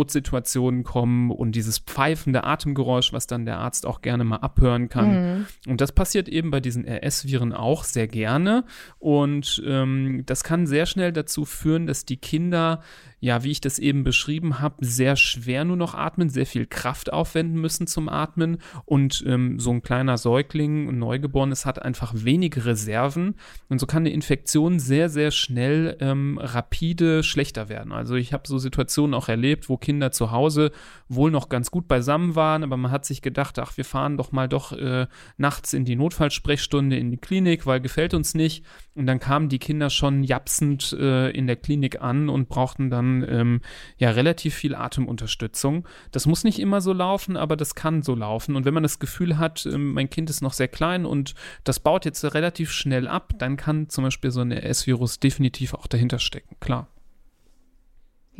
[0.00, 5.10] Atemnotsituationen kommen und dieses pfeifende Atemgeräusch, was dann der Arzt auch gerne mal abhören kann.
[5.10, 5.46] Mhm.
[5.68, 8.64] Und das passiert eben bei diesen RS-Viren auch sehr gerne
[8.98, 12.80] und ähm, das kann sehr schnell dazu führen, dass die Kinder
[13.20, 17.12] ja, wie ich das eben beschrieben habe, sehr schwer nur noch atmen, sehr viel Kraft
[17.12, 18.58] aufwenden müssen zum Atmen.
[18.86, 23.34] Und ähm, so ein kleiner Säugling, ein Neugeborenes, hat einfach wenige Reserven.
[23.68, 27.92] Und so kann eine Infektion sehr, sehr schnell ähm, rapide schlechter werden.
[27.92, 30.72] Also ich habe so Situationen auch erlebt, wo Kinder zu Hause
[31.08, 34.32] wohl noch ganz gut beisammen waren, aber man hat sich gedacht, ach, wir fahren doch
[34.32, 35.06] mal doch äh,
[35.36, 38.64] nachts in die Notfallsprechstunde in die Klinik, weil gefällt uns nicht.
[38.94, 43.09] Und dann kamen die Kinder schon japsend äh, in der Klinik an und brauchten dann
[43.28, 43.60] ähm,
[43.98, 45.86] ja relativ viel Atemunterstützung.
[46.12, 48.56] Das muss nicht immer so laufen, aber das kann so laufen.
[48.56, 51.80] Und wenn man das Gefühl hat, ähm, mein Kind ist noch sehr klein und das
[51.80, 56.18] baut jetzt relativ schnell ab, dann kann zum Beispiel so ein RS-Virus definitiv auch dahinter
[56.18, 56.88] stecken, klar.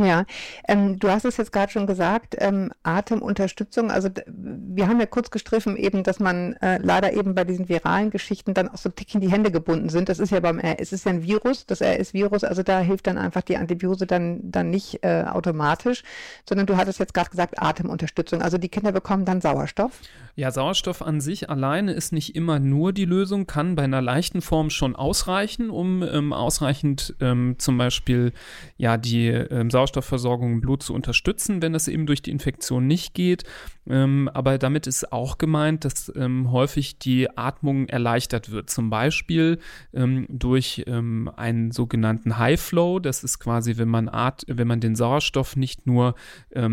[0.04, 0.24] Ja,
[0.66, 3.90] ähm, du hast es jetzt gerade schon gesagt, ähm, Atemunterstützung.
[3.90, 8.10] Also wir haben ja kurz gestriffen eben, dass man äh, leider eben bei diesen viralen
[8.10, 10.08] Geschichten dann auch so dick in die Hände gebunden sind.
[10.08, 13.18] Das ist ja beim RS ist ja ein Virus, das RS-Virus, also da hilft dann
[13.18, 16.02] einfach die Antibiose dann, dann nicht äh, automatisch,
[16.48, 18.42] sondern du hattest jetzt gerade gesagt Atemunterstützung.
[18.42, 20.00] Also die Kinder bekommen dann Sauerstoff.
[20.36, 24.40] Ja, Sauerstoff an sich alleine ist nicht immer nur die Lösung, kann bei einer leichten
[24.40, 28.32] Form schon ausreichen, um ähm, ausreichend ähm, zum Beispiel
[28.76, 33.14] ja die ähm, Sauerstoffversorgung im Blut zu unterstützen, wenn das eben durch die Infektion nicht
[33.14, 33.44] geht.
[33.88, 38.70] Ähm, aber damit ist auch gemeint, dass ähm, häufig die Atmung erleichtert wird.
[38.70, 39.58] Zum Beispiel
[39.92, 42.98] ähm, durch einen sogenannten High Flow.
[42.98, 46.14] Das ist quasi, wenn man, at wenn man den Sauerstoff nicht nur
[46.54, 46.68] ja,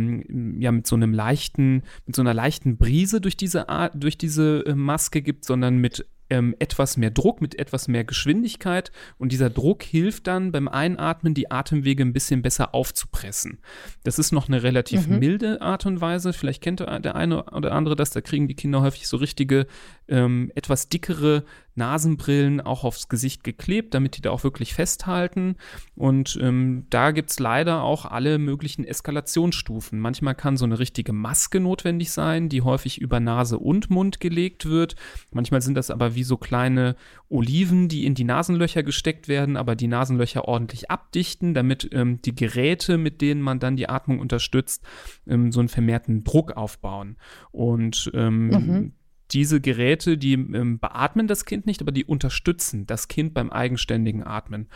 [0.71, 4.75] mit so einem leichten, mit so einer leichten Brise durch diese diese, durch diese äh,
[4.75, 8.91] Maske gibt, sondern mit ähm, etwas mehr Druck, mit etwas mehr Geschwindigkeit.
[9.17, 13.59] Und dieser Druck hilft dann beim Einatmen, die Atemwege ein bisschen besser aufzupressen.
[14.03, 15.19] Das ist noch eine relativ mhm.
[15.19, 16.33] milde Art und Weise.
[16.33, 18.11] Vielleicht kennt der eine oder andere das.
[18.11, 19.67] Da kriegen die Kinder häufig so richtige,
[20.07, 21.43] ähm, etwas dickere
[21.77, 25.55] Nasenbrillen auch aufs Gesicht geklebt, damit die da auch wirklich festhalten.
[25.95, 29.99] Und ähm, da gibt es leider auch alle möglichen Eskalationsstufen.
[29.99, 34.65] Manchmal kann so eine richtige Maske notwendig sein, die häufig über Nase und Mund gelegt
[34.65, 34.95] wird.
[35.31, 36.95] Manchmal sind das aber wie so kleine
[37.29, 42.35] Oliven, die in die Nasenlöcher gesteckt werden, aber die Nasenlöcher ordentlich abdichten, damit ähm, die
[42.35, 44.83] Geräte, mit denen man dann die Atmung unterstützt,
[45.27, 47.17] ähm, so einen vermehrten Druck aufbauen.
[47.51, 48.91] Und ähm, mhm
[49.31, 54.23] diese Geräte, die ähm, beatmen das Kind nicht, aber die unterstützen das Kind beim eigenständigen
[54.23, 54.67] Atmen.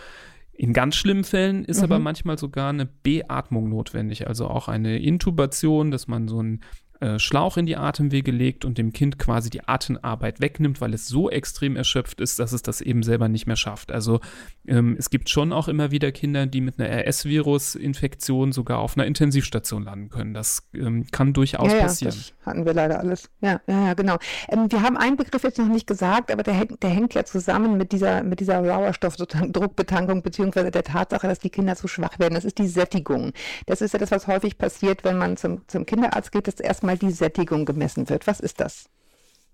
[0.54, 1.86] In ganz schlimmen Fällen ist mhm.
[1.86, 6.62] aber manchmal sogar eine Beatmung notwendig, also auch eine Intubation, dass man so ein
[7.02, 11.08] äh, Schlauch in die Atemwege legt und dem Kind quasi die Atemarbeit wegnimmt, weil es
[11.08, 13.92] so extrem erschöpft ist, dass es das eben selber nicht mehr schafft.
[13.92, 14.20] Also
[14.68, 19.08] ähm, es gibt schon auch immer wieder Kinder, die mit einer RS-Virus-Infektion sogar auf einer
[19.08, 20.36] Intensivstation landen können.
[20.36, 22.14] Das ähm, kann durchaus ja, ja, passieren.
[22.16, 23.30] Das hatten wir leider alles.
[23.42, 24.18] Ja, ja, ja genau.
[24.50, 27.78] Ähm, wir haben einen Begriff jetzt noch nicht gesagt, aber der, der hängt ja zusammen
[27.78, 32.36] mit dieser, mit dieser Sauerstoffdruckbetankung beziehungsweise der Tatsache, dass die Kinder zu schwach werden.
[32.36, 33.32] Das ist die Sättigung.
[33.66, 36.92] Das ist ja das, was häufig passiert, wenn man zum, zum Kinderarzt geht, dass erstmal
[36.92, 38.28] mal die Sättigung gemessen wird.
[38.28, 38.90] Was ist das?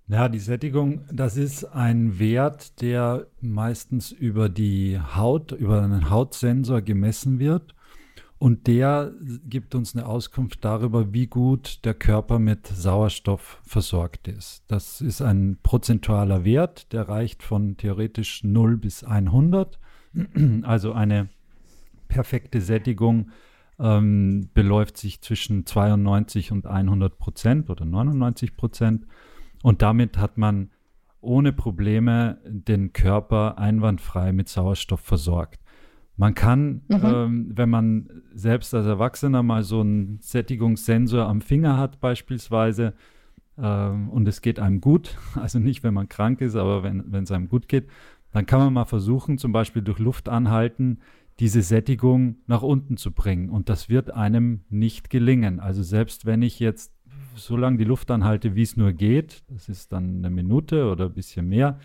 [0.10, 6.82] Ja, die Sättigung, das ist ein Wert, der meistens über die Haut, über einen Hautsensor
[6.82, 7.76] gemessen wird.
[8.40, 9.12] Und der
[9.50, 14.64] gibt uns eine Auskunft darüber, wie gut der Körper mit Sauerstoff versorgt ist.
[14.70, 19.78] Das ist ein prozentualer Wert, der reicht von theoretisch 0 bis 100.
[20.64, 21.28] Also eine
[22.08, 23.32] perfekte Sättigung
[23.78, 29.06] ähm, beläuft sich zwischen 92 und 100 Prozent oder 99 Prozent.
[29.68, 30.70] Und damit hat man
[31.20, 35.60] ohne Probleme den Körper einwandfrei mit Sauerstoff versorgt.
[36.16, 37.02] Man kann, mhm.
[37.04, 42.94] ähm, wenn man selbst als Erwachsener mal so einen Sättigungssensor am Finger hat beispielsweise
[43.58, 47.32] ähm, und es geht einem gut, also nicht, wenn man krank ist, aber wenn es
[47.34, 47.90] einem gut geht,
[48.32, 51.00] dann kann man mal versuchen, zum Beispiel durch Luft anhalten,
[51.42, 53.50] diese Sättigung nach unten zu bringen.
[53.50, 55.60] Und das wird einem nicht gelingen.
[55.60, 56.94] Also selbst wenn ich jetzt
[57.38, 61.06] so lange die Luft anhalte, wie es nur geht, das ist dann eine Minute oder
[61.06, 61.80] ein bisschen mehr,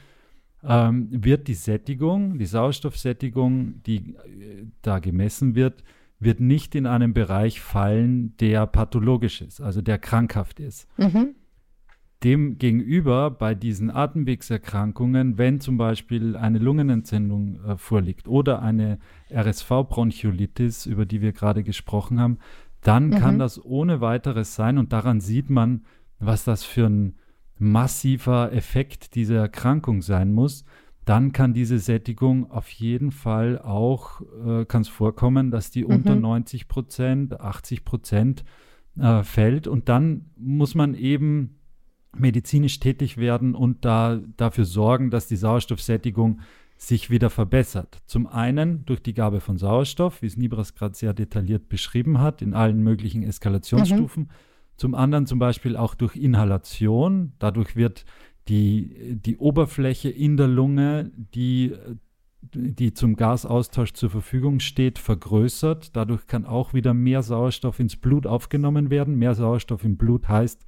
[0.65, 5.83] ähm, wird die Sättigung, die Sauerstoffsättigung, die äh, da gemessen wird,
[6.21, 10.89] wird nicht in einen Bereich fallen, der pathologisch ist, also der krankhaft ist.
[10.97, 11.35] Mhm.
[12.23, 19.01] Demgegenüber bei diesen Atemwegserkrankungen, wenn zum Beispiel eine Lungenentzündung äh, vorliegt oder eine
[19.33, 22.39] RSV-Bronchiolitis, über die wir gerade gesprochen haben,
[22.83, 23.15] dann mhm.
[23.15, 25.85] kann das ohne weiteres sein und daran sieht man,
[26.19, 27.17] was das für ein
[27.59, 30.65] massiver Effekt dieser Erkrankung sein muss,
[31.05, 35.91] dann kann diese Sättigung auf jeden Fall auch, äh, kann es vorkommen, dass die mhm.
[35.91, 38.45] unter 90 Prozent, 80 Prozent
[38.99, 39.67] äh, fällt.
[39.67, 41.59] Und dann muss man eben
[42.15, 46.41] medizinisch tätig werden und da dafür sorgen, dass die Sauerstoffsättigung
[46.87, 48.03] sich wieder verbessert.
[48.07, 52.43] Zum einen durch die Gabe von Sauerstoff, wie es Nibras gerade sehr detailliert beschrieben hat,
[52.43, 54.25] in allen möglichen Eskalationsstufen.
[54.25, 54.29] Mhm.
[54.77, 57.35] Zum anderen zum Beispiel auch durch Inhalation.
[57.39, 58.05] Dadurch wird
[58.49, 61.73] die, die Oberfläche in der Lunge, die,
[62.53, 65.95] die zum Gasaustausch zur Verfügung steht, vergrößert.
[65.95, 69.15] Dadurch kann auch wieder mehr Sauerstoff ins Blut aufgenommen werden.
[69.15, 70.65] Mehr Sauerstoff im Blut heißt,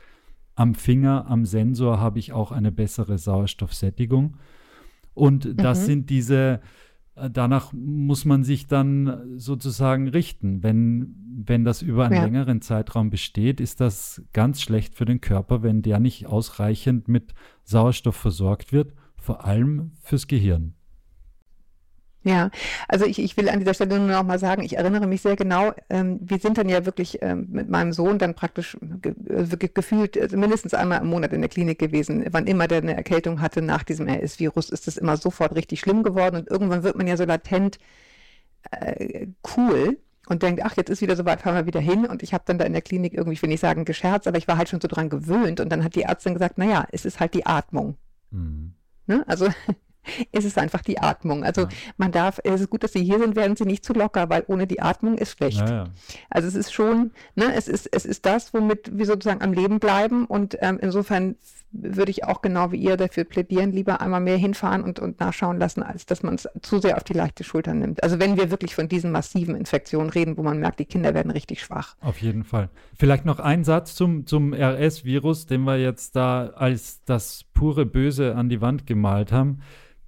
[0.55, 4.37] am Finger, am Sensor habe ich auch eine bessere Sauerstoffsättigung.
[5.14, 5.85] Und das mhm.
[5.85, 6.61] sind diese,
[7.14, 10.62] äh, danach muss man sich dann sozusagen richten.
[10.62, 11.14] Wenn,
[11.46, 12.24] wenn das über einen ja.
[12.24, 17.35] längeren Zeitraum besteht, ist das ganz schlecht für den Körper, wenn der nicht ausreichend mit
[17.62, 20.74] Sauerstoff versorgt wird, vor allem fürs Gehirn.
[22.27, 22.51] Ja,
[22.89, 25.37] also ich, ich will an dieser Stelle nur noch mal sagen, ich erinnere mich sehr
[25.37, 29.69] genau, ähm, wir sind dann ja wirklich ähm, mit meinem Sohn dann praktisch ge äh,
[29.69, 32.25] gefühlt äh, mindestens einmal im Monat in der Klinik gewesen.
[32.31, 36.03] Wann immer der eine Erkältung hatte nach diesem RS-Virus, ist das immer sofort richtig schlimm
[36.03, 37.79] geworden und irgendwann wird man ja so latent
[38.71, 42.07] äh, cool und denkt, ach, jetzt ist wieder soweit, fahren wir wieder hin.
[42.07, 44.39] Und ich habe dann da in der Klinik irgendwie, ich will nicht sagen gescherzt, aber
[44.39, 45.61] ich war halt schon so dran gewöhnt.
[45.61, 47.97] Und dann hat die Ärztin gesagt, naja, es ist halt die Atmung.
[48.31, 48.73] Mhm.
[49.07, 49.23] Ne?
[49.27, 49.49] Also
[50.33, 51.45] ist es einfach die Atmung.
[51.45, 51.69] Also ja.
[51.97, 54.45] man darf, es ist gut, dass Sie hier sind, werden Sie nicht zu locker, weil
[54.47, 55.61] ohne die Atmung ist schlecht.
[55.61, 55.85] Ja, ja.
[56.31, 59.79] Also es ist schon, ne, es ist, es ist das, womit wir sozusagen am Leben
[59.79, 61.37] bleiben und ähm, insofern
[61.75, 65.59] würde ich auch genau wie ihr dafür plädieren, lieber einmal mehr hinfahren und, und nachschauen
[65.59, 68.03] lassen, als dass man es zu sehr auf die leichte Schulter nimmt.
[68.03, 71.33] Also wenn wir wirklich von diesen massiven Infektionen reden, wo man merkt, die Kinder werden
[71.33, 71.97] richtig schwach.
[72.01, 72.71] Auf jeden Fall.
[72.97, 78.37] Vielleicht noch ein Satz zum, zum RS-Virus, den wir jetzt da als das pure Böse
[78.37, 79.61] an die Wand gemalt haben.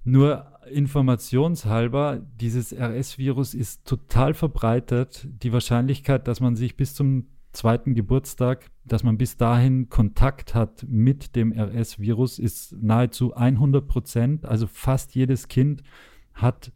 [0.07, 5.27] Nur informationshalber, dieses RS-Virus ist total verbreitet.
[5.43, 10.85] Die Wahrscheinlichkeit, dass man sich bis zum zweiten Geburtstag, dass man bis dahin Kontakt hat
[10.87, 14.45] mit dem RS-Virus, ist nahezu 100 Prozent.
[14.45, 15.83] Also fast jedes Kind
[16.33, 16.71] hat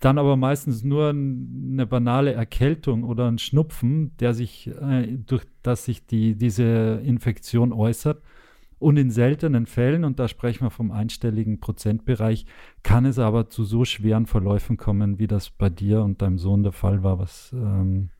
[0.00, 5.84] dann aber meistens nur eine banale Erkältung oder ein Schnupfen, der sich, äh, durch das
[5.84, 8.22] sich die, diese Infektion äußert.
[8.86, 12.46] Und in seltenen Fällen, und da sprechen wir vom einstelligen Prozentbereich,
[12.84, 16.62] kann es aber zu so schweren Verläufen kommen, wie das bei dir und deinem Sohn
[16.62, 18.10] der Fall war, was ähm,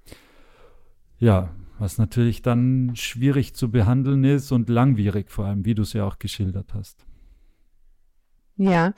[1.20, 5.92] ja, was natürlich dann schwierig zu behandeln ist und langwierig vor allem, wie du es
[5.92, 7.06] ja auch geschildert hast.
[8.56, 8.92] Ja,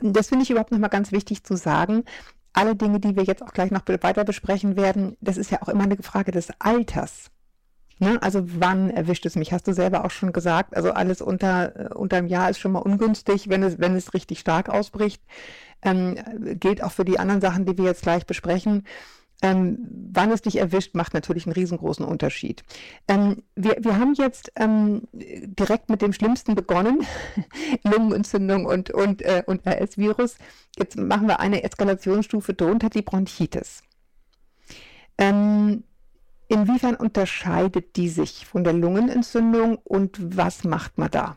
[0.00, 2.04] das finde ich überhaupt nochmal ganz wichtig zu sagen.
[2.54, 5.68] Alle Dinge, die wir jetzt auch gleich noch weiter besprechen werden, das ist ja auch
[5.68, 7.30] immer eine Frage des Alters.
[8.00, 8.20] Ne?
[8.22, 9.52] Also wann erwischt es mich?
[9.52, 10.74] Hast du selber auch schon gesagt.
[10.74, 14.14] Also alles unter, äh, unter einem Jahr ist schon mal ungünstig, wenn es, wenn es
[14.14, 15.22] richtig stark ausbricht.
[15.82, 16.16] Ähm,
[16.58, 18.84] gilt auch für die anderen Sachen, die wir jetzt gleich besprechen.
[19.42, 22.62] Ähm, wann es dich erwischt, macht natürlich einen riesengroßen Unterschied.
[23.06, 27.06] Ähm, wir, wir haben jetzt ähm, direkt mit dem Schlimmsten begonnen,
[27.84, 30.36] Lungenentzündung und, und, äh, und RS-Virus.
[30.78, 33.82] Jetzt machen wir eine Eskalationsstufe drunter, die Bronchitis.
[35.18, 35.84] Ähm,
[36.50, 41.36] Inwiefern unterscheidet die sich von der Lungenentzündung und was macht man da?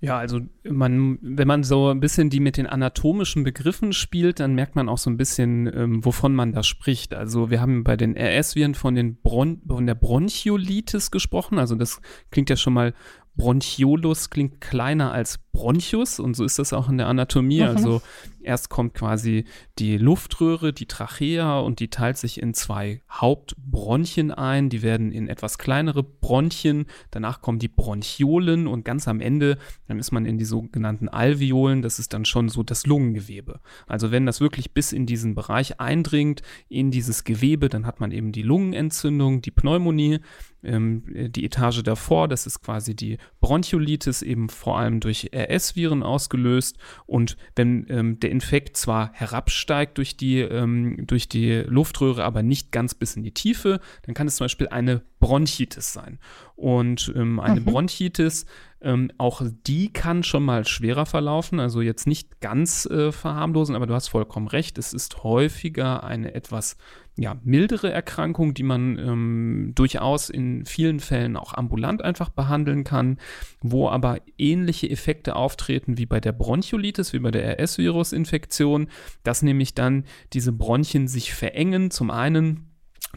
[0.00, 4.56] Ja, also man, wenn man so ein bisschen die mit den anatomischen Begriffen spielt, dann
[4.56, 7.14] merkt man auch so ein bisschen, ähm, wovon man da spricht.
[7.14, 11.60] Also wir haben bei den RS-Viren von, von der Bronchiolitis gesprochen.
[11.60, 12.00] Also das
[12.32, 12.92] klingt ja schon mal,
[13.36, 17.62] Bronchiolus klingt kleiner als Bronchus und so ist das auch in der Anatomie.
[17.62, 17.68] Mhm.
[17.68, 18.02] Also
[18.42, 19.44] erst kommt quasi
[19.78, 24.68] die Luftröhre, die Trachea und die teilt sich in zwei Hauptbronchien ein.
[24.68, 26.86] Die werden in etwas kleinere Bronchien.
[27.10, 31.80] Danach kommen die Bronchiolen und ganz am Ende, dann ist man in die sogenannten Alveolen.
[31.80, 33.60] Das ist dann schon so das Lungengewebe.
[33.86, 38.10] Also wenn das wirklich bis in diesen Bereich eindringt, in dieses Gewebe, dann hat man
[38.10, 40.18] eben die Lungenentzündung, die Pneumonie
[40.64, 46.78] ähm, die Etage davor, das ist quasi die Bronchiolitis, eben vor allem durch RS-Viren ausgelöst.
[47.06, 52.72] Und wenn ähm, der Infekt zwar herabsteigt durch die, ähm, durch die Luftröhre, aber nicht
[52.72, 56.18] ganz bis in die Tiefe, dann kann es zum Beispiel eine Bronchitis sein.
[56.56, 57.64] Und ähm, eine mhm.
[57.64, 58.46] Bronchitis,
[58.80, 63.86] ähm, auch die kann schon mal schwerer verlaufen, also jetzt nicht ganz äh, verharmlosen, aber
[63.86, 66.76] du hast vollkommen recht, es ist häufiger eine etwas
[67.16, 73.18] ja, mildere Erkrankung, die man ähm, durchaus in vielen Fällen auch ambulant einfach behandeln kann,
[73.60, 78.88] wo aber ähnliche Effekte auftreten wie bei der Bronchiolitis, wie bei der RS-Virus-Infektion,
[79.22, 82.70] dass nämlich dann diese Bronchien sich verengen, zum einen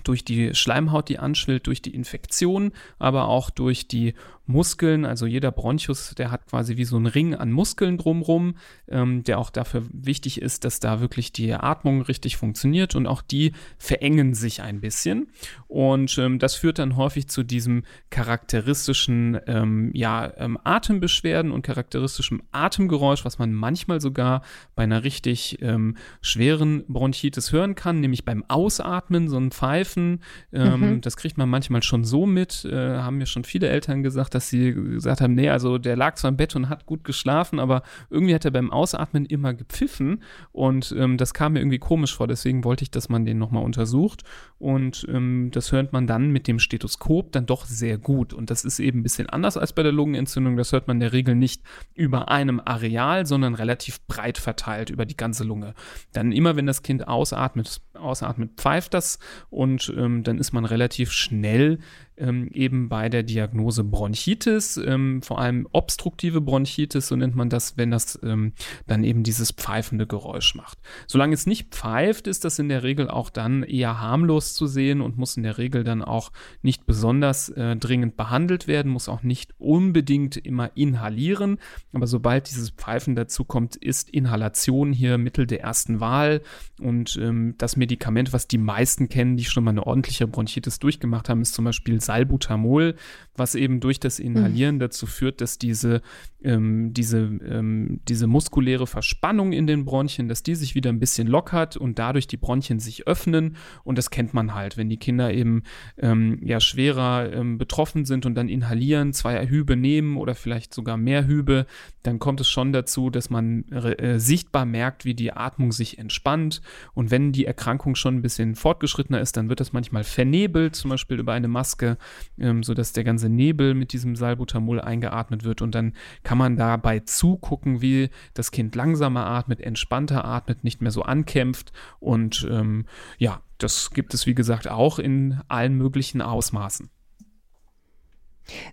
[0.03, 4.13] durch die Schleimhaut, die anschwillt, durch die Infektion, aber auch durch die
[4.47, 8.55] Muskeln, also jeder Bronchus, der hat quasi wie so einen Ring an Muskeln drumrum,
[8.87, 13.21] ähm, der auch dafür wichtig ist, dass da wirklich die Atmung richtig funktioniert und auch
[13.21, 15.27] die verengen sich ein bisschen.
[15.67, 22.41] Und ähm, das führt dann häufig zu diesem charakteristischen ähm, ja, ähm, Atembeschwerden und charakteristischem
[22.51, 24.43] Atemgeräusch, was man manchmal sogar
[24.75, 30.21] bei einer richtig ähm, schweren Bronchitis hören kann, nämlich beim Ausatmen, so ein Pfeifen.
[30.53, 31.01] Ähm, mhm.
[31.01, 34.49] Das kriegt man manchmal schon so mit, äh, haben mir schon viele Eltern gesagt, dass
[34.49, 37.81] sie gesagt haben, nee, also der lag zwar im Bett und hat gut geschlafen, aber
[38.11, 40.21] irgendwie hat er beim Ausatmen immer gepfiffen
[40.51, 43.63] und ähm, das kam mir irgendwie komisch vor, deswegen wollte ich, dass man den nochmal
[43.63, 44.23] untersucht
[44.59, 48.63] und ähm, das hört man dann mit dem Stethoskop dann doch sehr gut und das
[48.63, 51.33] ist eben ein bisschen anders als bei der Lungenentzündung, das hört man in der Regel
[51.33, 51.63] nicht
[51.95, 55.73] über einem Areal, sondern relativ breit verteilt über die ganze Lunge.
[56.13, 59.17] Dann immer, wenn das Kind ausatmet, ausatmet, pfeift das
[59.49, 61.79] und ähm, dann ist man relativ schnell
[62.17, 67.77] ähm, eben bei der Diagnose Bronchitis, ähm, vor allem obstruktive Bronchitis, so nennt man das,
[67.77, 68.53] wenn das ähm,
[68.87, 70.79] dann eben dieses pfeifende Geräusch macht.
[71.07, 75.01] Solange es nicht pfeift, ist das in der Regel auch dann eher harmlos zu sehen
[75.01, 79.23] und muss in der Regel dann auch nicht besonders äh, dringend behandelt werden, muss auch
[79.23, 81.57] nicht unbedingt immer inhalieren.
[81.93, 86.41] Aber sobald dieses Pfeifen dazu kommt, ist Inhalation hier Mittel der ersten Wahl
[86.79, 91.29] und ähm, das Medikament, was die meisten kennen, die schon mal eine ordentliche Bronchitis durchgemacht
[91.29, 92.95] haben, ist zum Beispiel Salbutamol,
[93.35, 94.79] was eben durch das Inhalieren mhm.
[94.79, 96.01] dazu führt, dass diese,
[96.43, 101.27] ähm, diese, ähm, diese muskuläre Verspannung in den Bronchien, dass die sich wieder ein bisschen
[101.27, 103.55] lockert und dadurch die Bronchien sich öffnen.
[103.83, 105.63] Und das kennt man halt, wenn die Kinder eben
[105.97, 110.97] ähm, ja schwerer ähm, betroffen sind und dann inhalieren, zwei Hübe nehmen oder vielleicht sogar
[110.97, 111.67] mehr Hübe,
[112.03, 116.61] dann kommt es schon dazu, dass man äh, sichtbar merkt, wie die Atmung sich entspannt.
[116.93, 120.89] Und wenn die Erkrankung schon ein bisschen fortgeschrittener ist, dann wird das manchmal vernebelt, zum
[120.89, 121.96] Beispiel über eine Maske,
[122.39, 125.61] ähm, sodass der ganze Nebel mit diesem Salbutamol eingeatmet wird.
[125.61, 125.93] Und dann
[126.23, 131.71] kann man dabei zugucken, wie das Kind langsamer atmet, entspannter atmet, nicht mehr so ankämpft.
[131.99, 132.85] Und ähm,
[133.17, 136.89] ja, das gibt es, wie gesagt, auch in allen möglichen Ausmaßen.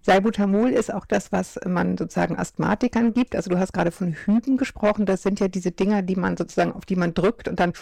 [0.02, 3.36] Salbutamol ist auch das, was man sozusagen Asthmatikern gibt.
[3.36, 5.06] Also du hast gerade von Hüben gesprochen.
[5.06, 7.72] Das sind ja diese Dinger, die man sozusagen, auf die man drückt und dann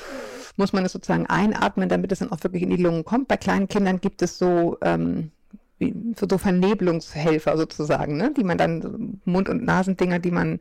[0.56, 3.28] muss man es sozusagen einatmen, damit es dann auch wirklich in die Lungen kommt.
[3.28, 5.30] Bei kleinen Kindern gibt es so, ähm,
[5.80, 8.32] so Vernebelungshelfer sozusagen, ne?
[8.36, 10.60] die man dann, Mund- und Nasendinger, die man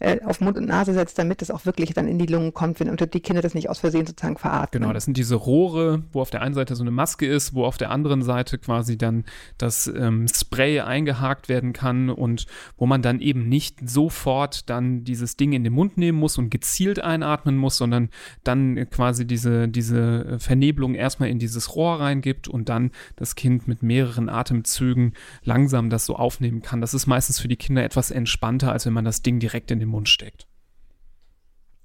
[0.00, 2.80] äh, auf Mund und Nase setzt, damit es auch wirklich dann in die Lungen kommt,
[2.80, 4.82] wenn die Kinder das nicht aus Versehen sozusagen veratmen.
[4.82, 7.64] Genau, das sind diese Rohre, wo auf der einen Seite so eine Maske ist, wo
[7.64, 9.24] auf der anderen Seite quasi dann
[9.56, 12.46] das ähm, Spray eingehakt werden kann und
[12.76, 16.50] wo man dann eben nicht sofort dann dieses Ding in den Mund nehmen muss und
[16.50, 18.10] gezielt einatmen muss, sondern
[18.44, 23.82] dann quasi diese, diese Vernebelung erstmal in dieses Rohr reingibt und dann das Kind mit
[23.82, 26.80] mehreren Atemzügen langsam das so aufnehmen kann.
[26.80, 29.80] Das ist meistens für die Kinder etwas entspannter, als wenn man das Ding direkt in
[29.80, 30.46] den Mund steckt.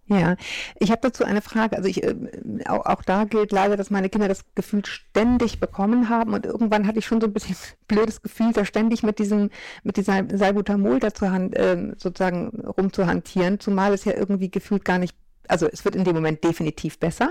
[0.08, 0.36] Ja,
[0.80, 1.78] ich habe dazu eine Frage.
[1.78, 2.16] Also ich, äh,
[2.68, 6.88] auch, auch, da gilt leider, dass meine Kinder das Gefühl ständig bekommen haben und irgendwann
[6.88, 7.56] hatte ich schon so ein bisschen
[7.88, 9.50] blödes Gefühl, da ständig mit diesem,
[9.84, 15.16] mit dieser Salbutamol dazu äh, sozusagen rumzuhantieren, zumal es ja irgendwie gefühlt gar nicht,
[15.48, 17.30] also es wird in dem Moment definitiv besser,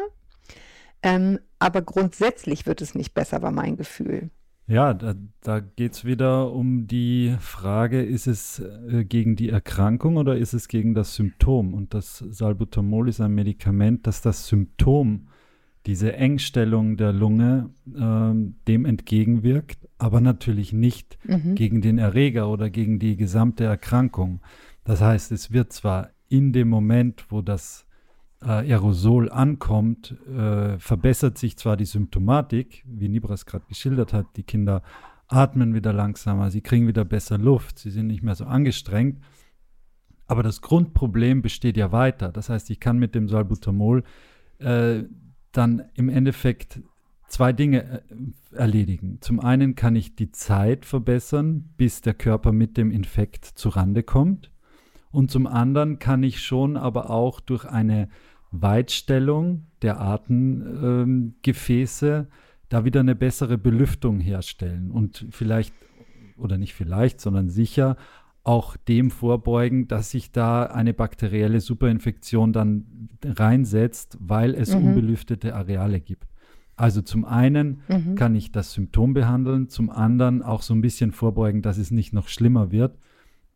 [1.03, 4.31] ähm, aber grundsätzlich wird es nicht besser, war mein Gefühl.
[4.73, 10.17] Ja, da, da geht es wieder um die Frage, ist es äh, gegen die Erkrankung
[10.17, 11.75] oder ist es gegen das Symptom?
[11.75, 15.29] Und das Salbutamol ist ein Medikament, das das Symptom,
[15.85, 21.55] diese Engstellung der Lunge, äh, dem entgegenwirkt, aber natürlich nicht mhm.
[21.55, 24.41] gegen den Erreger oder gegen die gesamte Erkrankung.
[24.85, 27.85] Das heißt, es wird zwar in dem Moment, wo das
[28.45, 34.43] äh, Aerosol ankommt, äh, verbessert sich zwar die Symptomatik, wie Nibras gerade geschildert hat, die
[34.43, 34.83] Kinder
[35.29, 39.23] atmen wieder langsamer, sie kriegen wieder besser Luft, sie sind nicht mehr so angestrengt.
[40.27, 42.33] Aber das Grundproblem besteht ja weiter.
[42.33, 44.05] Das heißt, ich kann mit dem Salbutamol
[44.59, 45.03] äh,
[45.53, 46.81] dann im Endeffekt
[47.29, 49.19] zwei Dinge äh, erledigen.
[49.21, 54.51] Zum einen kann ich die Zeit verbessern, bis der Körper mit dem Infekt zurande kommt.
[55.11, 58.09] Und zum anderen kann ich schon aber auch durch eine
[58.53, 62.27] Weitstellung der Atemgefäße ähm,
[62.69, 65.75] da wieder eine bessere Belüftung herstellen und vielleicht,
[66.37, 67.97] oder nicht vielleicht, sondern sicher
[68.45, 74.87] auch dem vorbeugen, dass sich da eine bakterielle Superinfektion dann reinsetzt, weil es mhm.
[74.87, 76.27] unbelüftete Areale gibt.
[76.75, 78.15] Also zum einen mhm.
[78.15, 82.13] kann ich das Symptom behandeln, zum anderen auch so ein bisschen vorbeugen, dass es nicht
[82.13, 82.99] noch schlimmer wird.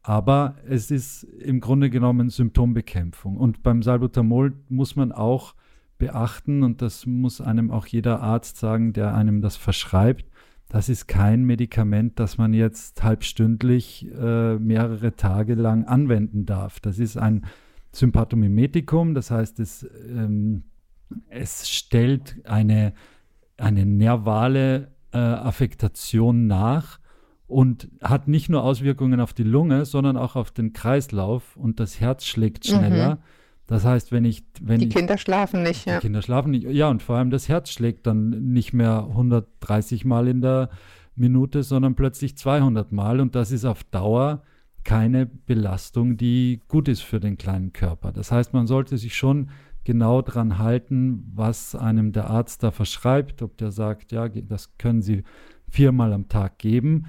[0.06, 3.36] Aber es ist im Grunde genommen Symptombekämpfung.
[3.36, 5.56] Und beim Salbutamol muss man auch
[5.98, 10.24] beachten, und das muss einem auch jeder Arzt sagen, der einem das verschreibt,
[10.68, 16.78] das ist kein Medikament, das man jetzt halbstündlich äh, mehrere Tage lang anwenden darf.
[16.78, 17.44] Das ist ein
[17.90, 20.62] Sympathomimetikum, das heißt, es, ähm,
[21.30, 22.92] es stellt eine,
[23.56, 27.00] eine nervale äh, Affektation nach
[27.46, 32.00] und hat nicht nur Auswirkungen auf die Lunge, sondern auch auf den Kreislauf und das
[32.00, 33.16] Herz schlägt schneller.
[33.16, 33.20] Mhm.
[33.68, 36.00] Das heißt, wenn ich, wenn die ich, Kinder schlafen nicht, die ja.
[36.00, 40.28] Kinder schlafen nicht, ja, und vor allem das Herz schlägt dann nicht mehr 130 Mal
[40.28, 40.70] in der
[41.16, 44.42] Minute, sondern plötzlich 200 Mal und das ist auf Dauer
[44.84, 48.12] keine Belastung, die gut ist für den kleinen Körper.
[48.12, 49.50] Das heißt, man sollte sich schon
[49.82, 55.02] genau dran halten, was einem der Arzt da verschreibt, ob der sagt, ja, das können
[55.02, 55.24] Sie
[55.68, 57.06] viermal am Tag geben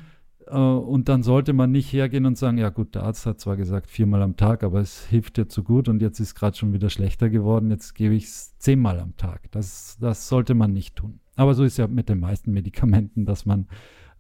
[0.56, 3.90] und dann sollte man nicht hergehen und sagen, ja gut, der Arzt hat zwar gesagt
[3.90, 6.90] viermal am Tag, aber es hilft dir zu gut und jetzt ist gerade schon wieder
[6.90, 9.52] schlechter geworden, jetzt gebe ich es zehnmal am Tag.
[9.52, 11.20] Das, das sollte man nicht tun.
[11.36, 13.68] Aber so ist ja mit den meisten Medikamenten, dass man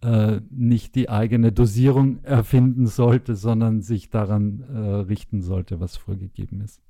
[0.02, 6.62] äh, nicht die eigene Dosierung erfinden sollte, sondern sich daran äh, richten sollte, was vorgegeben
[6.62, 6.82] ist.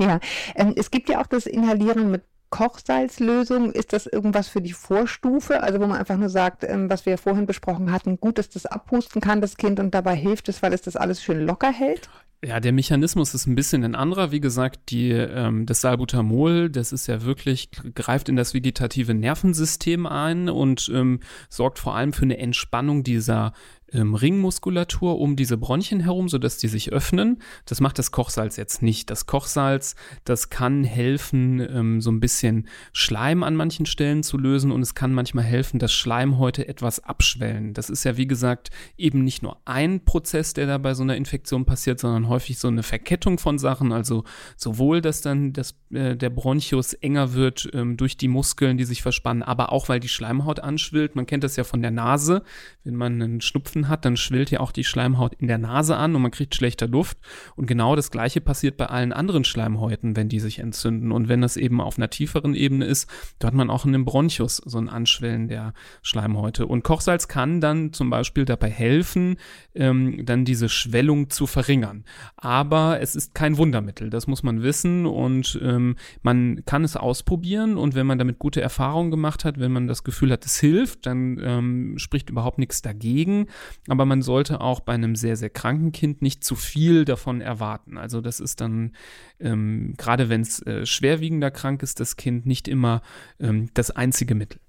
[0.00, 0.20] Ja,
[0.54, 5.62] ähm, es gibt ja auch das Inhalieren mit Kochsalzlösung, ist das irgendwas für die Vorstufe?
[5.62, 8.66] Also wo man einfach nur sagt, ähm, was wir vorhin besprochen hatten, gut, dass das
[8.66, 12.08] abhusten kann, das Kind, und dabei hilft es, weil es das alles schön locker hält?
[12.44, 14.30] Ja, der Mechanismus ist ein bisschen ein anderer.
[14.30, 20.06] Wie gesagt, die, ähm, das Salbutamol, das ist ja wirklich, greift in das vegetative Nervensystem
[20.06, 21.18] ein und ähm,
[21.48, 23.54] sorgt vor allem für eine Entspannung dieser
[23.92, 27.42] ähm, Ringmuskulatur um diese Bronchien herum, sodass die sich öffnen.
[27.64, 29.10] Das macht das Kochsalz jetzt nicht.
[29.10, 34.70] Das Kochsalz, das kann helfen, ähm, so ein bisschen Schleim an manchen Stellen zu lösen
[34.70, 37.74] und es kann manchmal helfen, dass Schleimhäute etwas abschwellen.
[37.74, 41.16] Das ist ja, wie gesagt, eben nicht nur ein Prozess, der da bei so einer
[41.16, 43.92] Infektion passiert, sondern häufig so eine Verkettung von Sachen.
[43.92, 44.24] Also
[44.56, 49.02] sowohl, dass dann das, äh, der Bronchus enger wird ähm, durch die Muskeln, die sich
[49.02, 51.16] verspannen, aber auch, weil die Schleimhaut anschwillt.
[51.16, 52.42] Man kennt das ja von der Nase,
[52.84, 55.96] wenn man einen Schnupfen Schnupfen hat, dann schwillt ja auch die Schleimhaut in der Nase
[55.96, 57.18] an und man kriegt schlechter Luft.
[57.56, 61.12] Und genau das Gleiche passiert bei allen anderen Schleimhäuten, wenn die sich entzünden.
[61.12, 63.08] Und wenn das eben auf einer tieferen Ebene ist,
[63.38, 66.66] da hat man auch in dem Bronchus so ein Anschwellen der Schleimhäute.
[66.66, 69.36] Und Kochsalz kann dann zum Beispiel dabei helfen,
[69.74, 72.04] ähm, dann diese Schwellung zu verringern.
[72.36, 75.06] Aber es ist kein Wundermittel, das muss man wissen.
[75.06, 77.76] Und ähm, man kann es ausprobieren.
[77.76, 81.06] Und wenn man damit gute Erfahrungen gemacht hat, wenn man das Gefühl hat, es hilft,
[81.06, 83.46] dann ähm, spricht überhaupt nichts dagegen.
[83.88, 87.98] Aber man sollte auch bei einem sehr, sehr kranken Kind nicht zu viel davon erwarten.
[87.98, 88.94] Also das ist dann,
[89.40, 93.02] ähm, gerade wenn es äh, schwerwiegender krank ist, das Kind nicht immer
[93.40, 94.60] ähm, das einzige Mittel.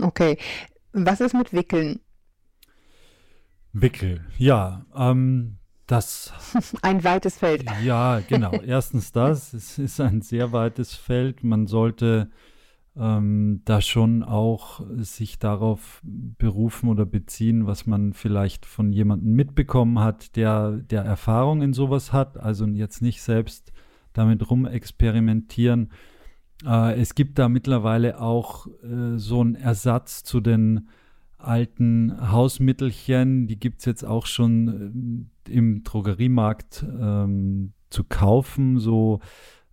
[0.00, 0.38] Okay.
[0.92, 2.00] Was ist mit Wickeln?
[3.72, 4.86] Wickel, ja.
[4.96, 6.32] Ähm, das.
[6.82, 7.64] Ein weites Feld.
[7.82, 8.52] Ja, genau.
[8.52, 9.52] Erstens das.
[9.52, 11.44] Es ist ein sehr weites Feld.
[11.44, 12.30] Man sollte
[12.96, 19.98] ähm, da schon auch sich darauf berufen oder beziehen, was man vielleicht von jemandem mitbekommen
[19.98, 23.72] hat, der, der Erfahrung in sowas hat, also jetzt nicht selbst
[24.12, 25.90] damit rumexperimentieren.
[26.64, 30.88] Äh, es gibt da mittlerweile auch äh, so einen Ersatz zu den
[31.38, 39.20] alten Hausmittelchen, die gibt es jetzt auch schon äh, im Drogeriemarkt ähm, zu kaufen, so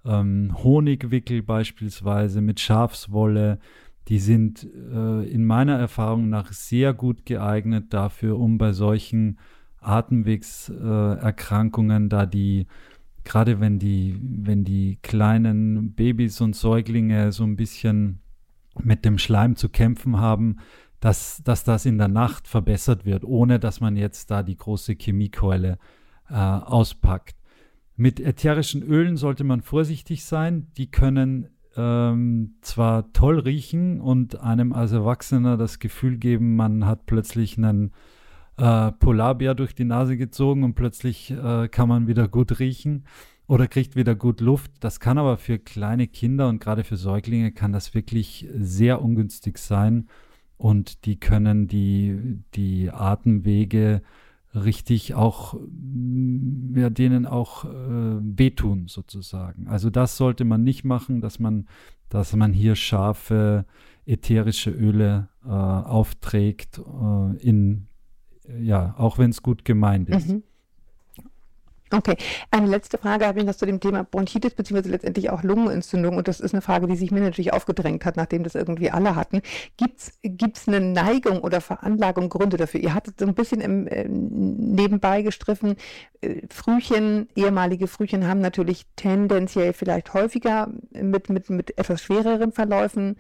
[0.06, 3.60] ähm, Honigwickel beispielsweise mit Schafswolle,
[4.08, 9.38] die sind äh, in meiner Erfahrung nach sehr gut geeignet dafür, um bei solchen
[9.80, 12.66] Atemwegserkrankungen, äh, da die
[13.24, 18.20] gerade wenn die, wenn die kleinen Babys und Säuglinge so ein bisschen
[18.80, 20.58] mit dem Schleim zu kämpfen haben,
[21.00, 24.96] dass, dass das in der Nacht verbessert wird, ohne dass man jetzt da die große
[24.96, 25.78] Chemiekeule
[26.30, 27.36] äh, auspackt.
[27.96, 30.68] Mit ätherischen Ölen sollte man vorsichtig sein.
[30.78, 37.06] Die können ähm, zwar toll riechen und einem als Erwachsener das Gefühl geben, man hat
[37.06, 37.92] plötzlich einen
[38.58, 43.06] äh, Polarbär durch die Nase gezogen und plötzlich äh, kann man wieder gut riechen
[43.48, 44.72] oder kriegt wieder gut Luft.
[44.82, 49.58] Das kann aber für kleine Kinder und gerade für Säuglinge kann das wirklich sehr ungünstig
[49.58, 50.08] sein
[50.58, 54.02] und die können die, die Atemwege
[54.54, 59.68] richtig auch, mm, ja, denen auch äh, wehtun sozusagen.
[59.68, 61.68] Also das sollte man nicht machen, dass man,
[62.10, 63.66] dass man hier scharfe
[64.06, 67.88] ätherische Öle äh, aufträgt äh, in,
[68.60, 70.30] ja, auch wenn es gut gemeint ist.
[70.30, 70.44] Mhm.
[71.94, 72.16] Okay,
[72.52, 76.28] eine letzte Frage habe ich noch zu dem Thema Bronchitis beziehungsweise letztendlich auch Lungenentzündung und
[76.30, 79.42] das ist eine Frage, die sich mir natürlich aufgedrängt hat, nachdem das irgendwie alle hatten.
[79.76, 82.80] Gibt's gibt's eine Neigung oder Veranlagung, Gründe dafür?
[82.80, 85.76] Ihr hattet so ein bisschen im, äh, nebenbei gestriffen,
[86.22, 93.18] äh, Frühchen, ehemalige Frühchen haben natürlich tendenziell vielleicht häufiger mit, mit, mit etwas schwereren Verläufen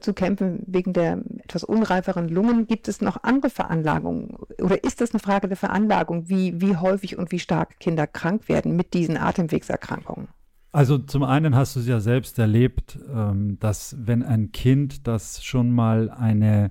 [0.00, 2.66] zu kämpfen wegen der etwas unreiferen Lungen.
[2.66, 7.18] Gibt es noch andere Veranlagungen oder ist das eine Frage der Veranlagung, wie, wie häufig
[7.18, 10.28] und wie stark Kinder krank werden mit diesen Atemwegserkrankungen?
[10.72, 15.44] Also zum einen hast du es ja selbst erlebt, ähm, dass wenn ein Kind, das
[15.44, 16.70] schon mal eine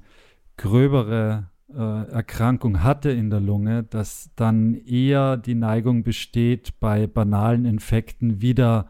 [0.58, 7.66] gröbere äh, Erkrankung hatte in der Lunge, dass dann eher die Neigung besteht, bei banalen
[7.66, 8.90] Infekten wieder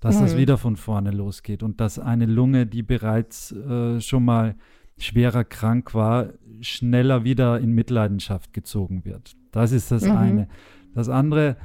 [0.00, 0.22] dass mhm.
[0.22, 4.56] das wieder von vorne losgeht und dass eine Lunge, die bereits äh, schon mal
[4.98, 6.30] schwerer krank war,
[6.60, 9.36] schneller wieder in Mitleidenschaft gezogen wird.
[9.52, 10.16] Das ist das mhm.
[10.16, 10.48] eine.
[10.94, 11.56] Das andere,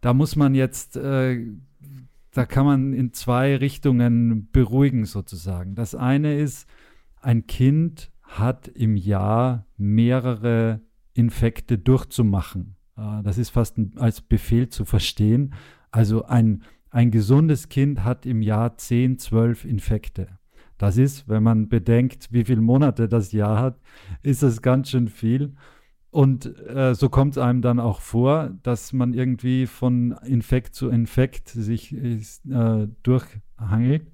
[0.00, 1.44] da muss man jetzt, äh,
[2.32, 5.74] da kann man in zwei Richtungen beruhigen sozusagen.
[5.74, 6.68] Das eine ist,
[7.20, 10.80] ein Kind hat im Jahr mehrere
[11.14, 12.76] Infekte durchzumachen.
[12.96, 15.54] Äh, das ist fast ein, als Befehl zu verstehen.
[15.90, 20.28] Also ein ein gesundes Kind hat im Jahr 10, 12 Infekte.
[20.78, 23.80] Das ist, wenn man bedenkt, wie viele Monate das Jahr hat,
[24.22, 25.54] ist das ganz schön viel.
[26.10, 30.88] Und äh, so kommt es einem dann auch vor, dass man irgendwie von Infekt zu
[30.88, 34.10] Infekt sich äh, durchhangelt.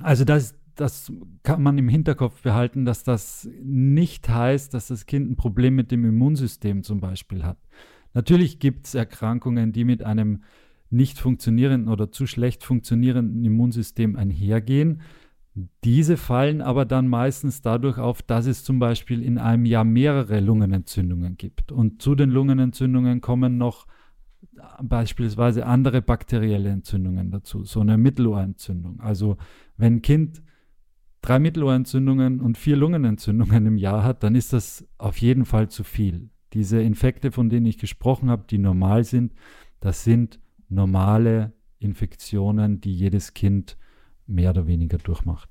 [0.00, 1.12] Also das, das
[1.42, 5.92] kann man im Hinterkopf behalten, dass das nicht heißt, dass das Kind ein Problem mit
[5.92, 7.58] dem Immunsystem zum Beispiel hat.
[8.14, 10.42] Natürlich gibt es Erkrankungen, die mit einem
[10.90, 15.00] nicht funktionierenden oder zu schlecht funktionierenden Immunsystem einhergehen.
[15.84, 20.40] Diese fallen aber dann meistens dadurch auf, dass es zum Beispiel in einem Jahr mehrere
[20.40, 21.72] Lungenentzündungen gibt.
[21.72, 23.86] Und zu den Lungenentzündungen kommen noch
[24.82, 29.00] beispielsweise andere bakterielle Entzündungen dazu, so eine Mittelohrentzündung.
[29.00, 29.36] Also
[29.76, 30.42] wenn ein Kind
[31.22, 35.84] drei Mittelohrentzündungen und vier Lungenentzündungen im Jahr hat, dann ist das auf jeden Fall zu
[35.84, 36.30] viel.
[36.52, 39.34] Diese Infekte, von denen ich gesprochen habe, die normal sind,
[39.80, 40.40] das sind
[40.70, 43.76] normale Infektionen, die jedes Kind
[44.26, 45.48] mehr oder weniger durchmacht.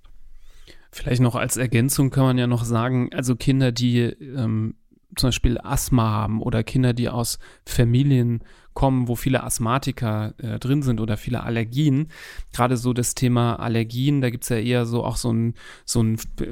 [0.92, 4.76] Vielleicht noch als Ergänzung kann man ja noch sagen, also Kinder, die ähm,
[5.16, 8.44] zum Beispiel Asthma haben oder Kinder, die aus Familien
[8.80, 12.08] kommen, wo viele Asthmatiker äh, drin sind oder viele Allergien.
[12.54, 16.02] Gerade so das Thema Allergien, da gibt es ja eher so auch so einen so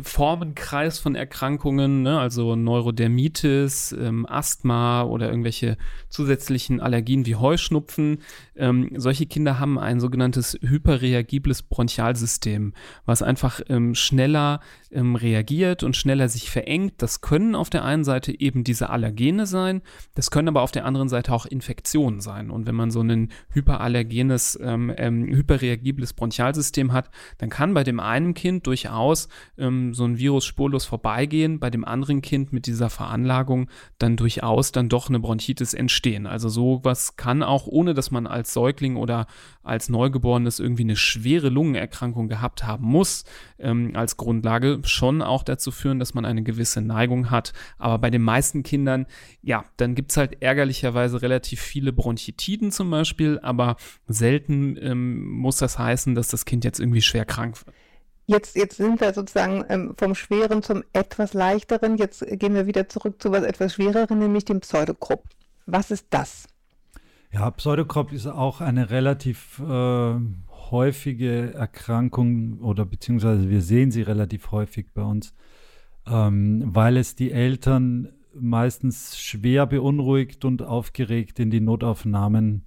[0.02, 2.20] Formenkreis von Erkrankungen, ne?
[2.20, 5.78] also Neurodermitis, ähm, Asthma oder irgendwelche
[6.10, 8.18] zusätzlichen Allergien wie Heuschnupfen.
[8.58, 12.74] Ähm, solche Kinder haben ein sogenanntes hyperreagibles Bronchialsystem,
[13.06, 14.60] was einfach ähm, schneller
[14.92, 16.96] ähm, reagiert und schneller sich verengt.
[16.98, 19.82] Das können auf der einen Seite eben diese Allergene sein,
[20.16, 22.50] das können aber auf der anderen Seite auch Infektionen Infektion sein.
[22.50, 28.00] Und wenn man so ein hyperallergenes, ähm, ähm, hyperreagibles Bronchialsystem hat, dann kann bei dem
[28.00, 32.90] einen Kind durchaus ähm, so ein Virus spurlos vorbeigehen, bei dem anderen Kind mit dieser
[32.90, 36.28] Veranlagung dann durchaus dann doch eine Bronchitis entstehen.
[36.28, 39.28] Also sowas kann auch, ohne dass man als Säugling oder
[39.64, 43.26] als Neugeborenes irgendwie eine schwere Lungenerkrankung gehabt haben muss,
[43.60, 47.54] ähm, als Grundlage schon auch dazu führen, dass man eine gewisse Neigung hat.
[47.78, 49.06] Aber bei den meisten Kindern,
[49.42, 53.76] ja, dann gibt es halt ärgerlicherweise relativ viele Bronchitiden zum Beispiel, aber
[54.08, 57.76] selten ähm, muss das heißen, dass das Kind jetzt irgendwie schwer krank wird.
[58.28, 61.98] Jetzt, jetzt sind wir sozusagen ähm, vom Schweren zum etwas Leichteren.
[61.98, 65.24] Jetzt gehen wir wieder zurück zu was etwas Schwereren, nämlich dem Pseudokrupp.
[65.66, 66.48] Was ist das?
[67.32, 70.16] Ja, Pseudokrupp ist auch eine relativ äh,
[70.72, 75.34] häufige Erkrankung oder beziehungsweise wir sehen sie relativ häufig bei uns,
[76.06, 82.66] ähm, weil es die Eltern meistens schwer beunruhigt und aufgeregt in die Notaufnahmen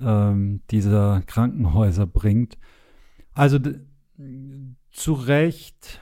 [0.00, 2.58] ähm, dieser Krankenhäuser bringt.
[3.32, 3.58] Also
[4.90, 6.00] zu Recht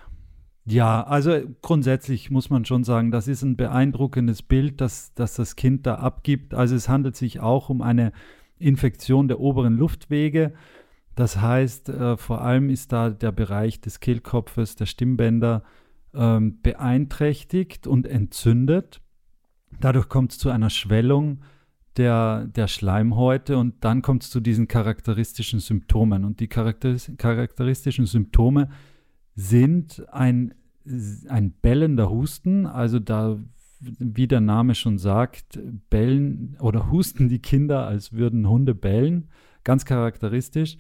[0.64, 5.57] Ja, also grundsätzlich muss man schon sagen, das ist ein beeindruckendes Bild, das, das das
[5.57, 6.53] Kind da abgibt.
[6.53, 8.12] Also es handelt sich auch um eine
[8.59, 10.53] Infektion der oberen Luftwege.
[11.14, 15.62] Das heißt, äh, vor allem ist da der Bereich des Kehlkopfes, der Stimmbänder
[16.14, 19.01] ähm, beeinträchtigt und entzündet.
[19.81, 21.41] Dadurch kommt es zu einer Schwellung
[21.97, 26.25] der, der Schleimhäute und dann kommt es zu diesen charakteristischen Symptomen.
[26.25, 28.69] Und die charakteris charakteristischen Symptome
[29.35, 30.55] sind ein,
[31.29, 33.39] ein bellender Husten, also da,
[33.81, 35.61] wie der Name schon sagt,
[35.91, 39.29] bellen oder husten die Kinder, als würden Hunde bellen,
[39.64, 40.79] ganz charakteristisch.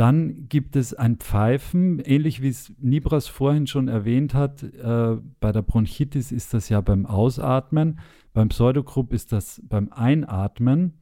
[0.00, 4.62] Dann gibt es ein Pfeifen, ähnlich wie es Nibras vorhin schon erwähnt hat.
[4.62, 8.00] Äh, bei der Bronchitis ist das ja beim Ausatmen.
[8.32, 10.94] Beim Pseudogrupp ist das beim Einatmen.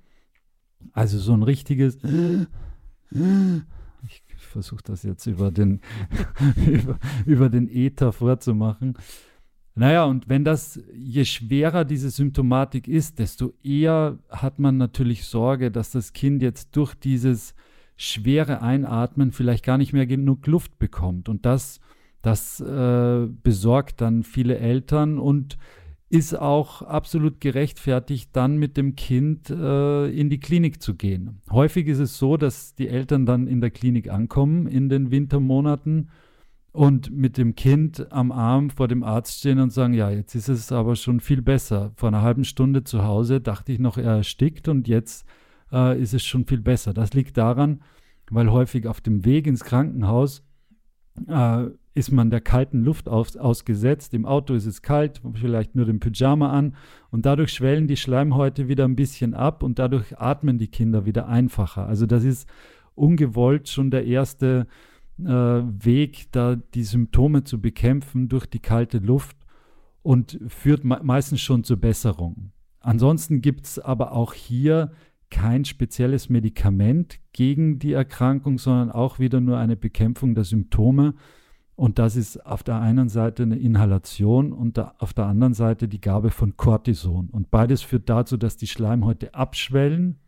[0.94, 1.96] Also so ein richtiges.
[3.12, 5.80] Ich versuche das jetzt über den,
[6.66, 8.98] über, über den Äther vorzumachen.
[9.76, 15.70] Naja, und wenn das, je schwerer diese Symptomatik ist, desto eher hat man natürlich Sorge,
[15.70, 17.54] dass das Kind jetzt durch dieses
[17.98, 21.28] schwere Einatmen vielleicht gar nicht mehr genug Luft bekommt.
[21.28, 21.80] Und das,
[22.22, 25.58] das äh, besorgt dann viele Eltern und
[26.08, 31.42] ist auch absolut gerechtfertigt, dann mit dem Kind äh, in die Klinik zu gehen.
[31.50, 36.08] Häufig ist es so, dass die Eltern dann in der Klinik ankommen in den Wintermonaten
[36.72, 40.48] und mit dem Kind am Arm vor dem Arzt stehen und sagen, ja, jetzt ist
[40.48, 41.92] es aber schon viel besser.
[41.96, 45.26] Vor einer halben Stunde zu Hause dachte ich noch, er erstickt und jetzt
[45.72, 46.94] äh, ist es schon viel besser.
[46.94, 47.82] Das liegt daran,
[48.30, 50.42] weil häufig auf dem Weg ins Krankenhaus
[51.26, 54.14] äh, ist man der kalten Luft aus, ausgesetzt.
[54.14, 56.76] Im Auto ist es kalt, vielleicht nur den Pyjama an
[57.10, 61.26] und dadurch schwellen die Schleimhäute wieder ein bisschen ab und dadurch atmen die Kinder wieder
[61.26, 61.86] einfacher.
[61.86, 62.48] Also das ist
[62.94, 64.68] ungewollt schon der erste
[65.18, 69.36] äh, Weg, da die Symptome zu bekämpfen durch die kalte Luft
[70.02, 72.52] und führt me meistens schon zur Besserung.
[72.80, 74.92] Ansonsten gibt es aber auch hier
[75.30, 81.14] kein spezielles Medikament gegen die Erkrankung, sondern auch wieder nur eine Bekämpfung der Symptome.
[81.76, 85.86] Und das ist auf der einen Seite eine Inhalation und da, auf der anderen Seite
[85.86, 87.28] die Gabe von Cortison.
[87.30, 90.18] Und beides führt dazu, dass die Schleimhäute abschwellen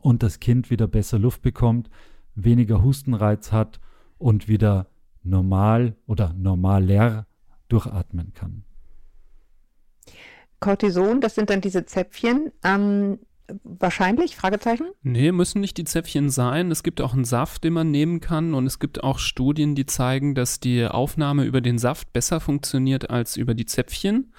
[0.00, 1.88] und das Kind wieder besser Luft bekommt,
[2.34, 3.80] weniger Hustenreiz hat
[4.18, 4.88] und wieder
[5.22, 7.26] normal oder normaler
[7.68, 8.64] durchatmen kann.
[10.60, 12.50] Cortison, das sind dann diese Zäpfchen.
[12.64, 13.18] Ähm,
[13.62, 14.36] Wahrscheinlich?
[14.36, 14.86] Fragezeichen?
[15.02, 16.70] Nee, müssen nicht die Zäpfchen sein.
[16.70, 19.86] Es gibt auch einen Saft, den man nehmen kann und es gibt auch Studien, die
[19.86, 24.32] zeigen, dass die Aufnahme über den Saft besser funktioniert als über die Zäpfchen.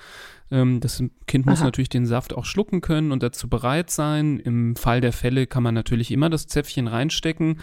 [0.51, 1.65] Ähm, das Kind muss Aha.
[1.65, 4.39] natürlich den Saft auch schlucken können und dazu bereit sein.
[4.39, 7.59] Im Fall der Fälle kann man natürlich immer das Zäpfchen reinstecken,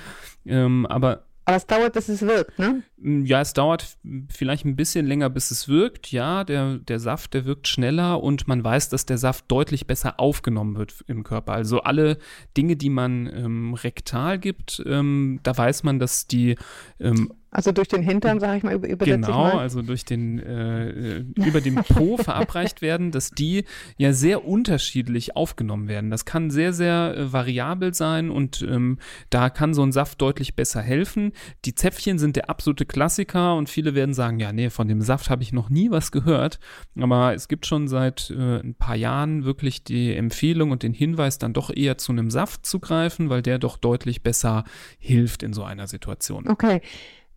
[0.47, 2.83] ähm, aber aber es dauert, bis es wirkt, ne?
[2.97, 3.99] Mm, ja, es dauert
[4.31, 6.11] vielleicht ein bisschen länger, bis es wirkt.
[6.11, 10.19] Ja, der, der Saft, der wirkt schneller und man weiß, dass der Saft deutlich besser
[10.19, 11.53] aufgenommen wird im Körper.
[11.53, 12.19] Also alle
[12.57, 16.57] Dinge, die man ähm, rektal gibt, ähm, da weiß man, dass die
[16.99, 21.21] ähm, also durch den Hintern, sage ich mal, über, übersetze Genau, also durch den, äh,
[21.37, 23.65] über den Po verabreicht werden, dass die
[23.97, 26.11] ja sehr unterschiedlich aufgenommen werden.
[26.11, 28.99] Das kann sehr, sehr äh, variabel sein und ähm,
[29.31, 31.31] da kann so ein Saft deutlich besser helfen.
[31.65, 35.31] Die Zäpfchen sind der absolute Klassiker und viele werden sagen, ja, nee, von dem Saft
[35.31, 36.59] habe ich noch nie was gehört.
[36.99, 41.39] Aber es gibt schon seit äh, ein paar Jahren wirklich die Empfehlung und den Hinweis,
[41.39, 44.65] dann doch eher zu einem Saft zu greifen, weil der doch deutlich besser
[44.99, 46.49] hilft in so einer Situation.
[46.49, 46.81] Okay.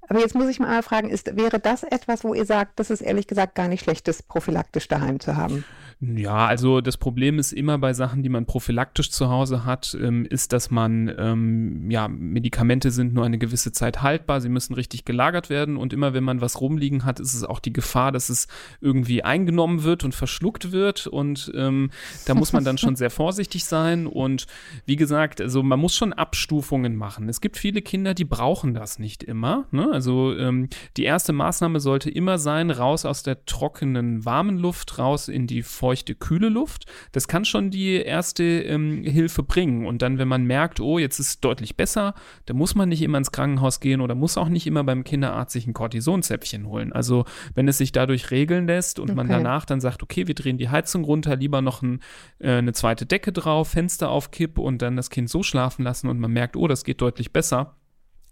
[0.09, 3.01] Aber jetzt muss ich mal fragen, ist, wäre das etwas, wo ihr sagt, das ist
[3.01, 5.65] ehrlich gesagt gar nicht schlechtes, prophylaktisch daheim zu haben?
[5.99, 10.25] Ja, also das Problem ist immer bei Sachen, die man prophylaktisch zu Hause hat, ähm,
[10.25, 15.05] ist, dass man, ähm, ja, Medikamente sind nur eine gewisse Zeit haltbar, sie müssen richtig
[15.05, 18.29] gelagert werden und immer wenn man was rumliegen hat, ist es auch die Gefahr, dass
[18.29, 18.47] es
[18.79, 21.89] irgendwie eingenommen wird und verschluckt wird und ähm,
[22.27, 24.45] da muss man dann schon sehr vorsichtig sein und
[24.85, 27.27] wie gesagt, also man muss schon Abstufungen machen.
[27.27, 29.65] Es gibt viele Kinder, die brauchen das nicht immer.
[29.71, 29.89] Ne?
[29.91, 35.27] Also ähm, die erste Maßnahme sollte immer sein, raus aus der trockenen, warmen Luft, raus
[35.27, 36.85] in die feuchte, kühle Luft.
[37.13, 39.85] Das kann schon die erste ähm, Hilfe bringen.
[39.85, 42.13] Und dann, wenn man merkt, oh, jetzt ist es deutlich besser,
[42.45, 45.53] dann muss man nicht immer ins Krankenhaus gehen oder muss auch nicht immer beim Kinderarzt
[45.53, 46.91] sich ein Kortisonzäpfchen holen.
[46.91, 47.23] Also
[47.55, 49.15] wenn es sich dadurch regeln lässt und okay.
[49.15, 52.01] man danach dann sagt, okay, wir drehen die Heizung runter, lieber noch ein,
[52.39, 56.09] äh, eine zweite Decke drauf, Fenster auf Kipp und dann das Kind so schlafen lassen
[56.09, 57.77] und man merkt, oh, das geht deutlich besser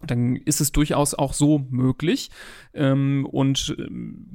[0.02, 2.30] dann ist es durchaus auch so möglich.
[2.74, 3.88] Ähm, und äh,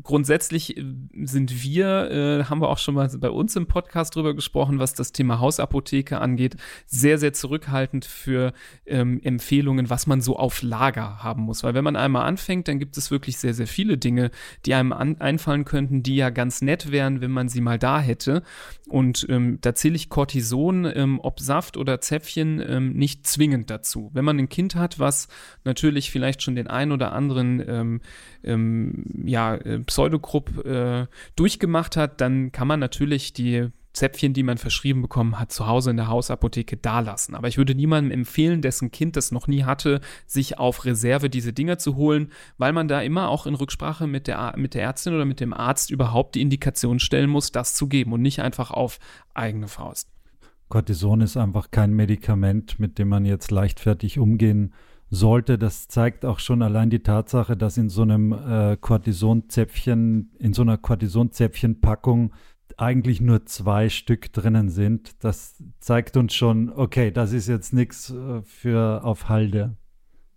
[0.02, 0.84] grundsätzlich äh,
[1.22, 4.94] sind wir, äh, haben wir auch schon mal bei uns im Podcast drüber gesprochen, was
[4.94, 6.56] das Thema Hausapotheke angeht,
[6.86, 8.52] sehr, sehr zurückhaltend für
[8.86, 11.62] ähm, Empfehlungen, was man so auf Lager haben muss.
[11.62, 14.30] Weil wenn man einmal anfängt, dann gibt es wirklich sehr, sehr viele Dinge,
[14.64, 18.42] die einem einfallen könnten, die ja ganz nett wären, wenn man sie mal da hätte.
[18.88, 24.11] Und ähm, da zähle ich Cortison, ähm, ob Saft oder Zäpfchen, ähm, nicht zwingend dazu.
[24.14, 25.28] Wenn man ein Kind hat, was
[25.64, 28.00] natürlich vielleicht schon den ein oder anderen ähm,
[28.42, 31.06] ähm, ja, äh, Pseudogrupp äh,
[31.36, 35.90] durchgemacht hat, dann kann man natürlich die Zäpfchen, die man verschrieben bekommen hat, zu Hause
[35.90, 37.34] in der Hausapotheke dalassen.
[37.34, 41.52] Aber ich würde niemandem empfehlen, dessen Kind das noch nie hatte, sich auf Reserve diese
[41.52, 45.14] Dinger zu holen, weil man da immer auch in Rücksprache mit der, mit der Ärztin
[45.14, 48.70] oder mit dem Arzt überhaupt die Indikation stellen muss, das zu geben und nicht einfach
[48.70, 49.00] auf
[49.34, 50.08] eigene Faust.
[50.68, 54.72] Cortison ist einfach kein Medikament, mit dem man jetzt leichtfertig umgehen
[55.11, 55.58] sollte.
[55.58, 60.62] Das zeigt auch schon allein die Tatsache, dass in so einem äh, Cortisonzäpfchen, in so
[60.62, 62.32] einer Cortisonzäpfchenpackung
[62.76, 65.22] eigentlich nur zwei Stück drinnen sind.
[65.22, 69.76] Das zeigt uns schon, okay, das ist jetzt nichts äh, für auf Halde.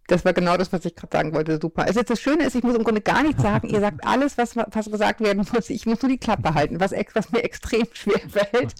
[0.07, 1.59] Das war genau das, was ich gerade sagen wollte.
[1.61, 1.83] Super.
[1.83, 3.69] Also das Schöne ist, ich muss im Grunde gar nichts sagen.
[3.69, 5.69] Ihr sagt alles, was, was gesagt werden muss.
[5.69, 8.73] Ich muss nur die Klappe halten, was, was mir extrem schwer fällt.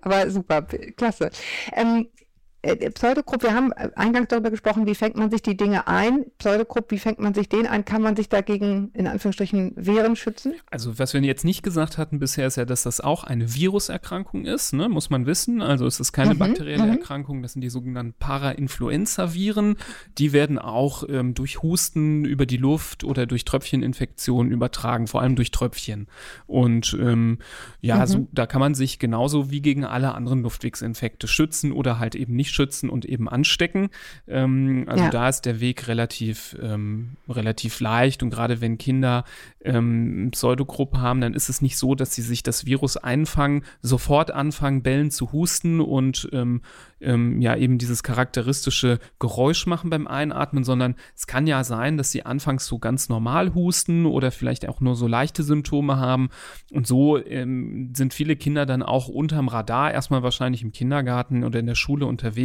[0.00, 1.30] Aber super, klasse.
[1.74, 2.19] Ähm, äh,
[2.62, 6.26] Pseudogrupp, wir haben äh, eingangs darüber gesprochen, wie fängt man sich die Dinge ein.
[6.38, 7.86] Pseudogrupp, wie fängt man sich den ein?
[7.86, 10.54] Kann man sich dagegen in Anführungsstrichen wehren, schützen?
[10.70, 14.44] Also was wir jetzt nicht gesagt hatten bisher ist ja, dass das auch eine Viruserkrankung
[14.44, 14.90] ist, ne?
[14.90, 15.62] muss man wissen.
[15.62, 16.90] Also es ist keine mhm, bakterielle mhm.
[16.90, 19.76] Erkrankung, das sind die sogenannten Parainfluenza-Viren.
[20.18, 25.34] Die werden auch ähm, durch Husten über die Luft oder durch Tröpfcheninfektionen übertragen, vor allem
[25.34, 26.08] durch Tröpfchen.
[26.46, 27.38] Und ähm,
[27.80, 28.06] ja, mhm.
[28.06, 32.36] so, da kann man sich genauso wie gegen alle anderen Luftwegsinfekte schützen oder halt eben
[32.36, 33.90] nicht schützen und eben anstecken.
[34.28, 35.10] Ähm, also ja.
[35.10, 39.24] da ist der Weg relativ, ähm, relativ leicht und gerade wenn Kinder
[39.62, 44.30] ähm, Pseudogruppe haben, dann ist es nicht so, dass sie sich das Virus einfangen, sofort
[44.30, 46.62] anfangen, bellen zu husten und ähm,
[47.00, 52.10] ähm, ja eben dieses charakteristische Geräusch machen beim Einatmen, sondern es kann ja sein, dass
[52.10, 56.30] sie anfangs so ganz normal husten oder vielleicht auch nur so leichte Symptome haben.
[56.72, 61.58] Und so ähm, sind viele Kinder dann auch unterm Radar, erstmal wahrscheinlich im Kindergarten oder
[61.58, 62.39] in der Schule unterwegs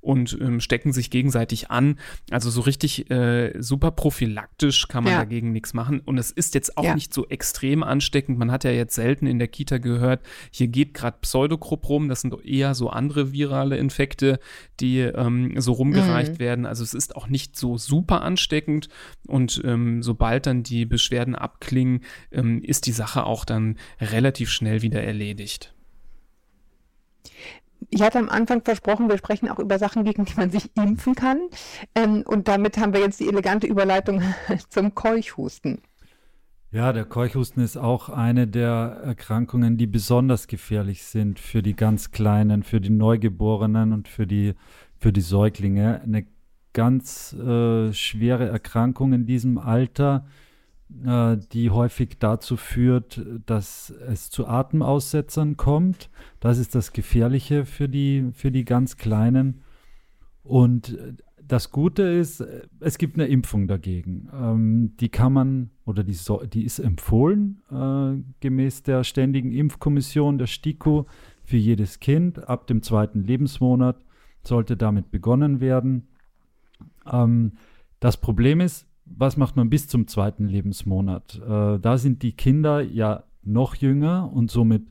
[0.00, 1.98] und ähm, stecken sich gegenseitig an.
[2.30, 5.18] Also so richtig äh, super prophylaktisch kann man ja.
[5.18, 6.00] dagegen nichts machen.
[6.00, 6.94] Und es ist jetzt auch ja.
[6.94, 8.38] nicht so extrem ansteckend.
[8.38, 10.20] Man hat ja jetzt selten in der Kita gehört,
[10.50, 12.08] hier geht gerade Pseudogrupp rum.
[12.08, 14.38] Das sind eher so andere virale Infekte,
[14.80, 16.38] die ähm, so rumgereicht mhm.
[16.38, 16.66] werden.
[16.66, 18.88] Also es ist auch nicht so super ansteckend
[19.26, 22.00] und ähm, sobald dann die Beschwerden abklingen,
[22.32, 25.74] ähm, ist die Sache auch dann relativ schnell wieder erledigt.
[27.90, 31.14] Ich hatte am Anfang versprochen, wir sprechen auch über Sachen, gegen die man sich impfen
[31.14, 31.40] kann.
[31.94, 34.22] Ähm, und damit haben wir jetzt die elegante Überleitung
[34.68, 35.80] zum Keuchhusten.
[36.70, 42.10] Ja, der Keuchhusten ist auch eine der Erkrankungen, die besonders gefährlich sind für die ganz
[42.10, 44.54] Kleinen, für die Neugeborenen und für die,
[44.98, 46.00] für die Säuglinge.
[46.02, 46.26] Eine
[46.72, 50.26] ganz äh, schwere Erkrankung in diesem Alter,
[51.04, 56.10] äh, die häufig dazu führt, dass es zu Atemaussetzern kommt.
[56.40, 59.62] Das ist das Gefährliche für die, für die ganz Kleinen.
[60.42, 60.96] Und
[61.46, 62.44] das Gute ist,
[62.80, 64.28] es gibt eine Impfung dagegen.
[64.32, 70.38] Ähm, die kann man oder die, so, die ist empfohlen äh, gemäß der Ständigen Impfkommission
[70.38, 71.06] der STIKO
[71.44, 72.48] für jedes Kind.
[72.48, 74.02] Ab dem zweiten Lebensmonat
[74.42, 76.08] sollte damit begonnen werden.
[77.10, 77.52] Ähm,
[78.00, 81.40] das Problem ist, was macht man bis zum zweiten Lebensmonat?
[81.42, 84.82] Äh, da sind die Kinder ja noch jünger und somit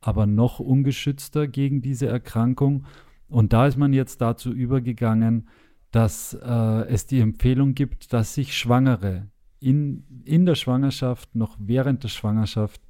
[0.00, 2.84] aber noch ungeschützter gegen diese Erkrankung.
[3.28, 5.48] Und da ist man jetzt dazu übergegangen,
[5.90, 9.28] dass äh, es die Empfehlung gibt, dass sich Schwangere
[9.60, 12.80] in, in der Schwangerschaft, noch während der Schwangerschaft,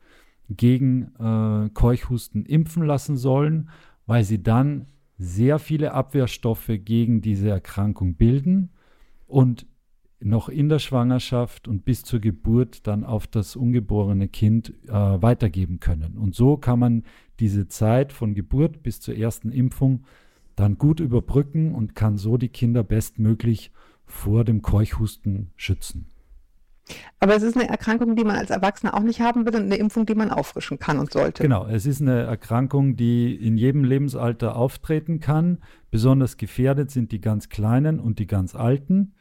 [0.49, 3.70] gegen äh, Keuchhusten impfen lassen sollen,
[4.07, 4.87] weil sie dann
[5.18, 8.70] sehr viele Abwehrstoffe gegen diese Erkrankung bilden
[9.26, 9.66] und
[10.21, 15.81] noch in der Schwangerschaft und bis zur Geburt dann auf das ungeborene Kind äh, weitergeben
[15.81, 16.16] können.
[16.18, 17.05] Und so kann man
[17.41, 20.05] diese Zeit von Geburt bis zur ersten Impfung
[20.57, 23.73] dann gut überbrücken und kann so die Kinder bestmöglich
[24.05, 26.07] vor dem Keuchhusten schützen.
[27.21, 29.77] Aber es ist eine Erkrankung, die man als Erwachsener auch nicht haben will und eine
[29.77, 31.43] Impfung, die man auffrischen kann und sollte.
[31.43, 35.59] Genau, es ist eine Erkrankung, die in jedem Lebensalter auftreten kann.
[35.91, 39.12] Besonders gefährdet sind die ganz Kleinen und die ganz Alten.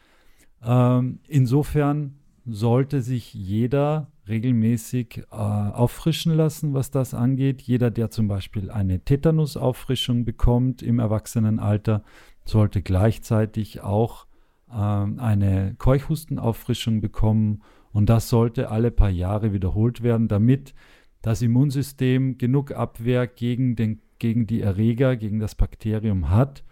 [0.63, 7.61] Ähm, insofern sollte sich jeder regelmäßig äh, auffrischen lassen, was das angeht.
[7.61, 12.03] Jeder, der zum Beispiel eine Tetanusauffrischung bekommt im Erwachsenenalter,
[12.45, 14.27] sollte gleichzeitig auch
[14.73, 20.73] ähm, eine Keuchhustenauffrischung bekommen und das sollte alle paar Jahre wiederholt werden, damit
[21.21, 26.63] das Immunsystem genug Abwehr gegen, den, gegen die Erreger, gegen das Bakterium hat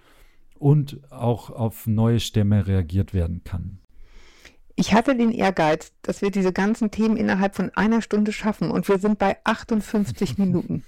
[0.59, 3.79] und auch auf neue Stämme reagiert werden kann.
[4.75, 8.87] Ich hatte den Ehrgeiz, dass wir diese ganzen Themen innerhalb von einer Stunde schaffen und
[8.87, 10.83] wir sind bei 58 Minuten.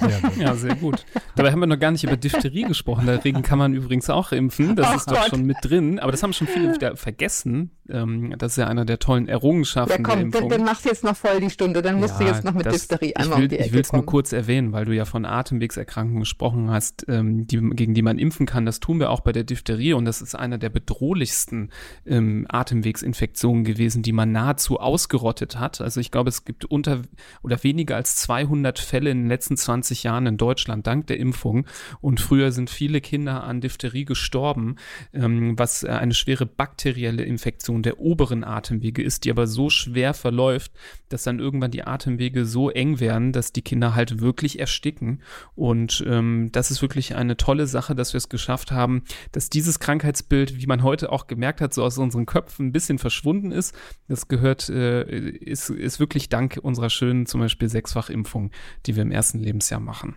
[0.00, 1.04] Sehr ja, sehr gut.
[1.36, 3.06] Dabei haben wir noch gar nicht über Diphtherie gesprochen.
[3.06, 4.76] Dagegen kann man übrigens auch impfen.
[4.76, 5.30] Das oh ist doch Gott.
[5.30, 5.98] schon mit drin.
[5.98, 7.70] Aber das haben schon viele wieder vergessen.
[7.88, 10.48] Ähm, das ist ja einer der tollen Errungenschaften ja, komm, der Impfung.
[10.48, 11.82] Dann, dann machst du jetzt noch voll die Stunde.
[11.82, 13.72] Dann musst ja, du jetzt noch mit das, Diphtherie einmal will, um die Ecke Ich
[13.72, 17.94] will es nur kurz erwähnen, weil du ja von Atemwegserkrankungen gesprochen hast, ähm, die, gegen
[17.94, 18.64] die man impfen kann.
[18.66, 19.92] Das tun wir auch bei der Diphtherie.
[19.92, 21.70] Und das ist einer der bedrohlichsten
[22.06, 25.80] ähm, Atemwegsinfektionen gewesen, die man nahezu ausgerottet hat.
[25.80, 27.02] Also ich glaube, es gibt unter
[27.42, 31.18] oder weniger als 200 Fälle in den letzten letzten 20 Jahren in Deutschland dank der
[31.18, 31.66] Impfung.
[32.02, 34.76] Und früher sind viele Kinder an Diphtherie gestorben,
[35.14, 40.72] ähm, was eine schwere bakterielle Infektion der oberen Atemwege ist, die aber so schwer verläuft,
[41.08, 45.22] dass dann irgendwann die Atemwege so eng werden, dass die Kinder halt wirklich ersticken.
[45.54, 49.80] Und ähm, das ist wirklich eine tolle Sache, dass wir es geschafft haben, dass dieses
[49.80, 53.74] Krankheitsbild, wie man heute auch gemerkt hat, so aus unseren Köpfen ein bisschen verschwunden ist.
[54.06, 58.50] Das gehört, äh, ist, ist wirklich dank unserer schönen zum Beispiel Sechsfachimpfung,
[58.84, 60.16] die wir im ersten ersten Lebensjahr machen.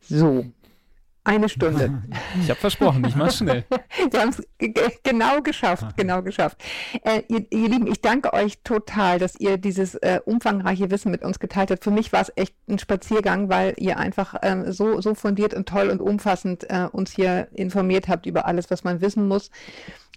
[0.00, 0.46] So,
[1.24, 2.02] eine Stunde.
[2.40, 3.64] Ich habe versprochen, ich mache schnell.
[4.10, 4.42] Wir haben es
[5.02, 6.62] genau geschafft, genau geschafft.
[7.02, 11.22] Äh, ihr, ihr, Lieben, ich danke euch total, dass ihr dieses äh, umfangreiche Wissen mit
[11.22, 11.82] uns geteilt habt.
[11.82, 15.68] Für mich war es echt ein Spaziergang, weil ihr einfach ähm, so, so fundiert und
[15.68, 19.50] toll und umfassend äh, uns hier informiert habt über alles, was man wissen muss.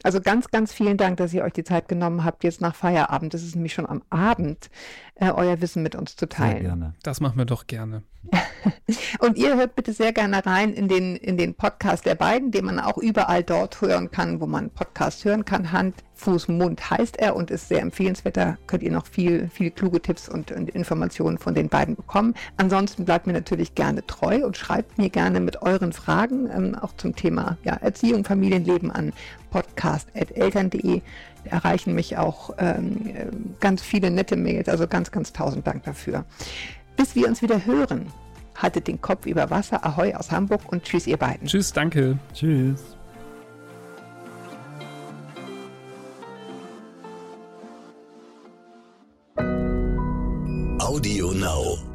[0.04, 3.34] Also ganz, ganz vielen Dank, dass ihr euch die Zeit genommen habt, jetzt nach Feierabend,
[3.34, 4.70] das ist nämlich schon am Abend,
[5.20, 6.54] äh, euer Wissen mit uns zu teilen.
[6.54, 6.94] Sehr gerne.
[7.04, 8.04] Das machen wir doch gerne.
[9.20, 12.66] Und ihr hört bitte sehr gerne rein in den, in den Podcast der beiden, den
[12.66, 15.72] man auch überall dort hören kann, wo man Podcast hören kann.
[15.72, 18.38] Hand, Fuß, Mund heißt er und ist sehr empfehlenswert.
[18.38, 22.34] Da könnt ihr noch viel, viel kluge Tipps und, und Informationen von den beiden bekommen.
[22.58, 26.94] Ansonsten bleibt mir natürlich gerne treu und schreibt mir gerne mit euren Fragen, ähm, auch
[26.98, 29.14] zum Thema ja, Erziehung, Familienleben an
[29.50, 31.02] podcast.eltern.de
[31.44, 36.26] erreichen mich auch ähm, ganz viele nette Mails, also ganz, ganz tausend Dank dafür.
[36.98, 38.08] Bis wir uns wieder hören,
[38.56, 39.86] haltet den Kopf über Wasser.
[39.86, 41.48] Ahoi aus Hamburg und tschüss, ihr beiden.
[41.48, 42.18] Tschüss, danke.
[42.34, 42.98] Tschüss.
[50.80, 51.89] Audio Now.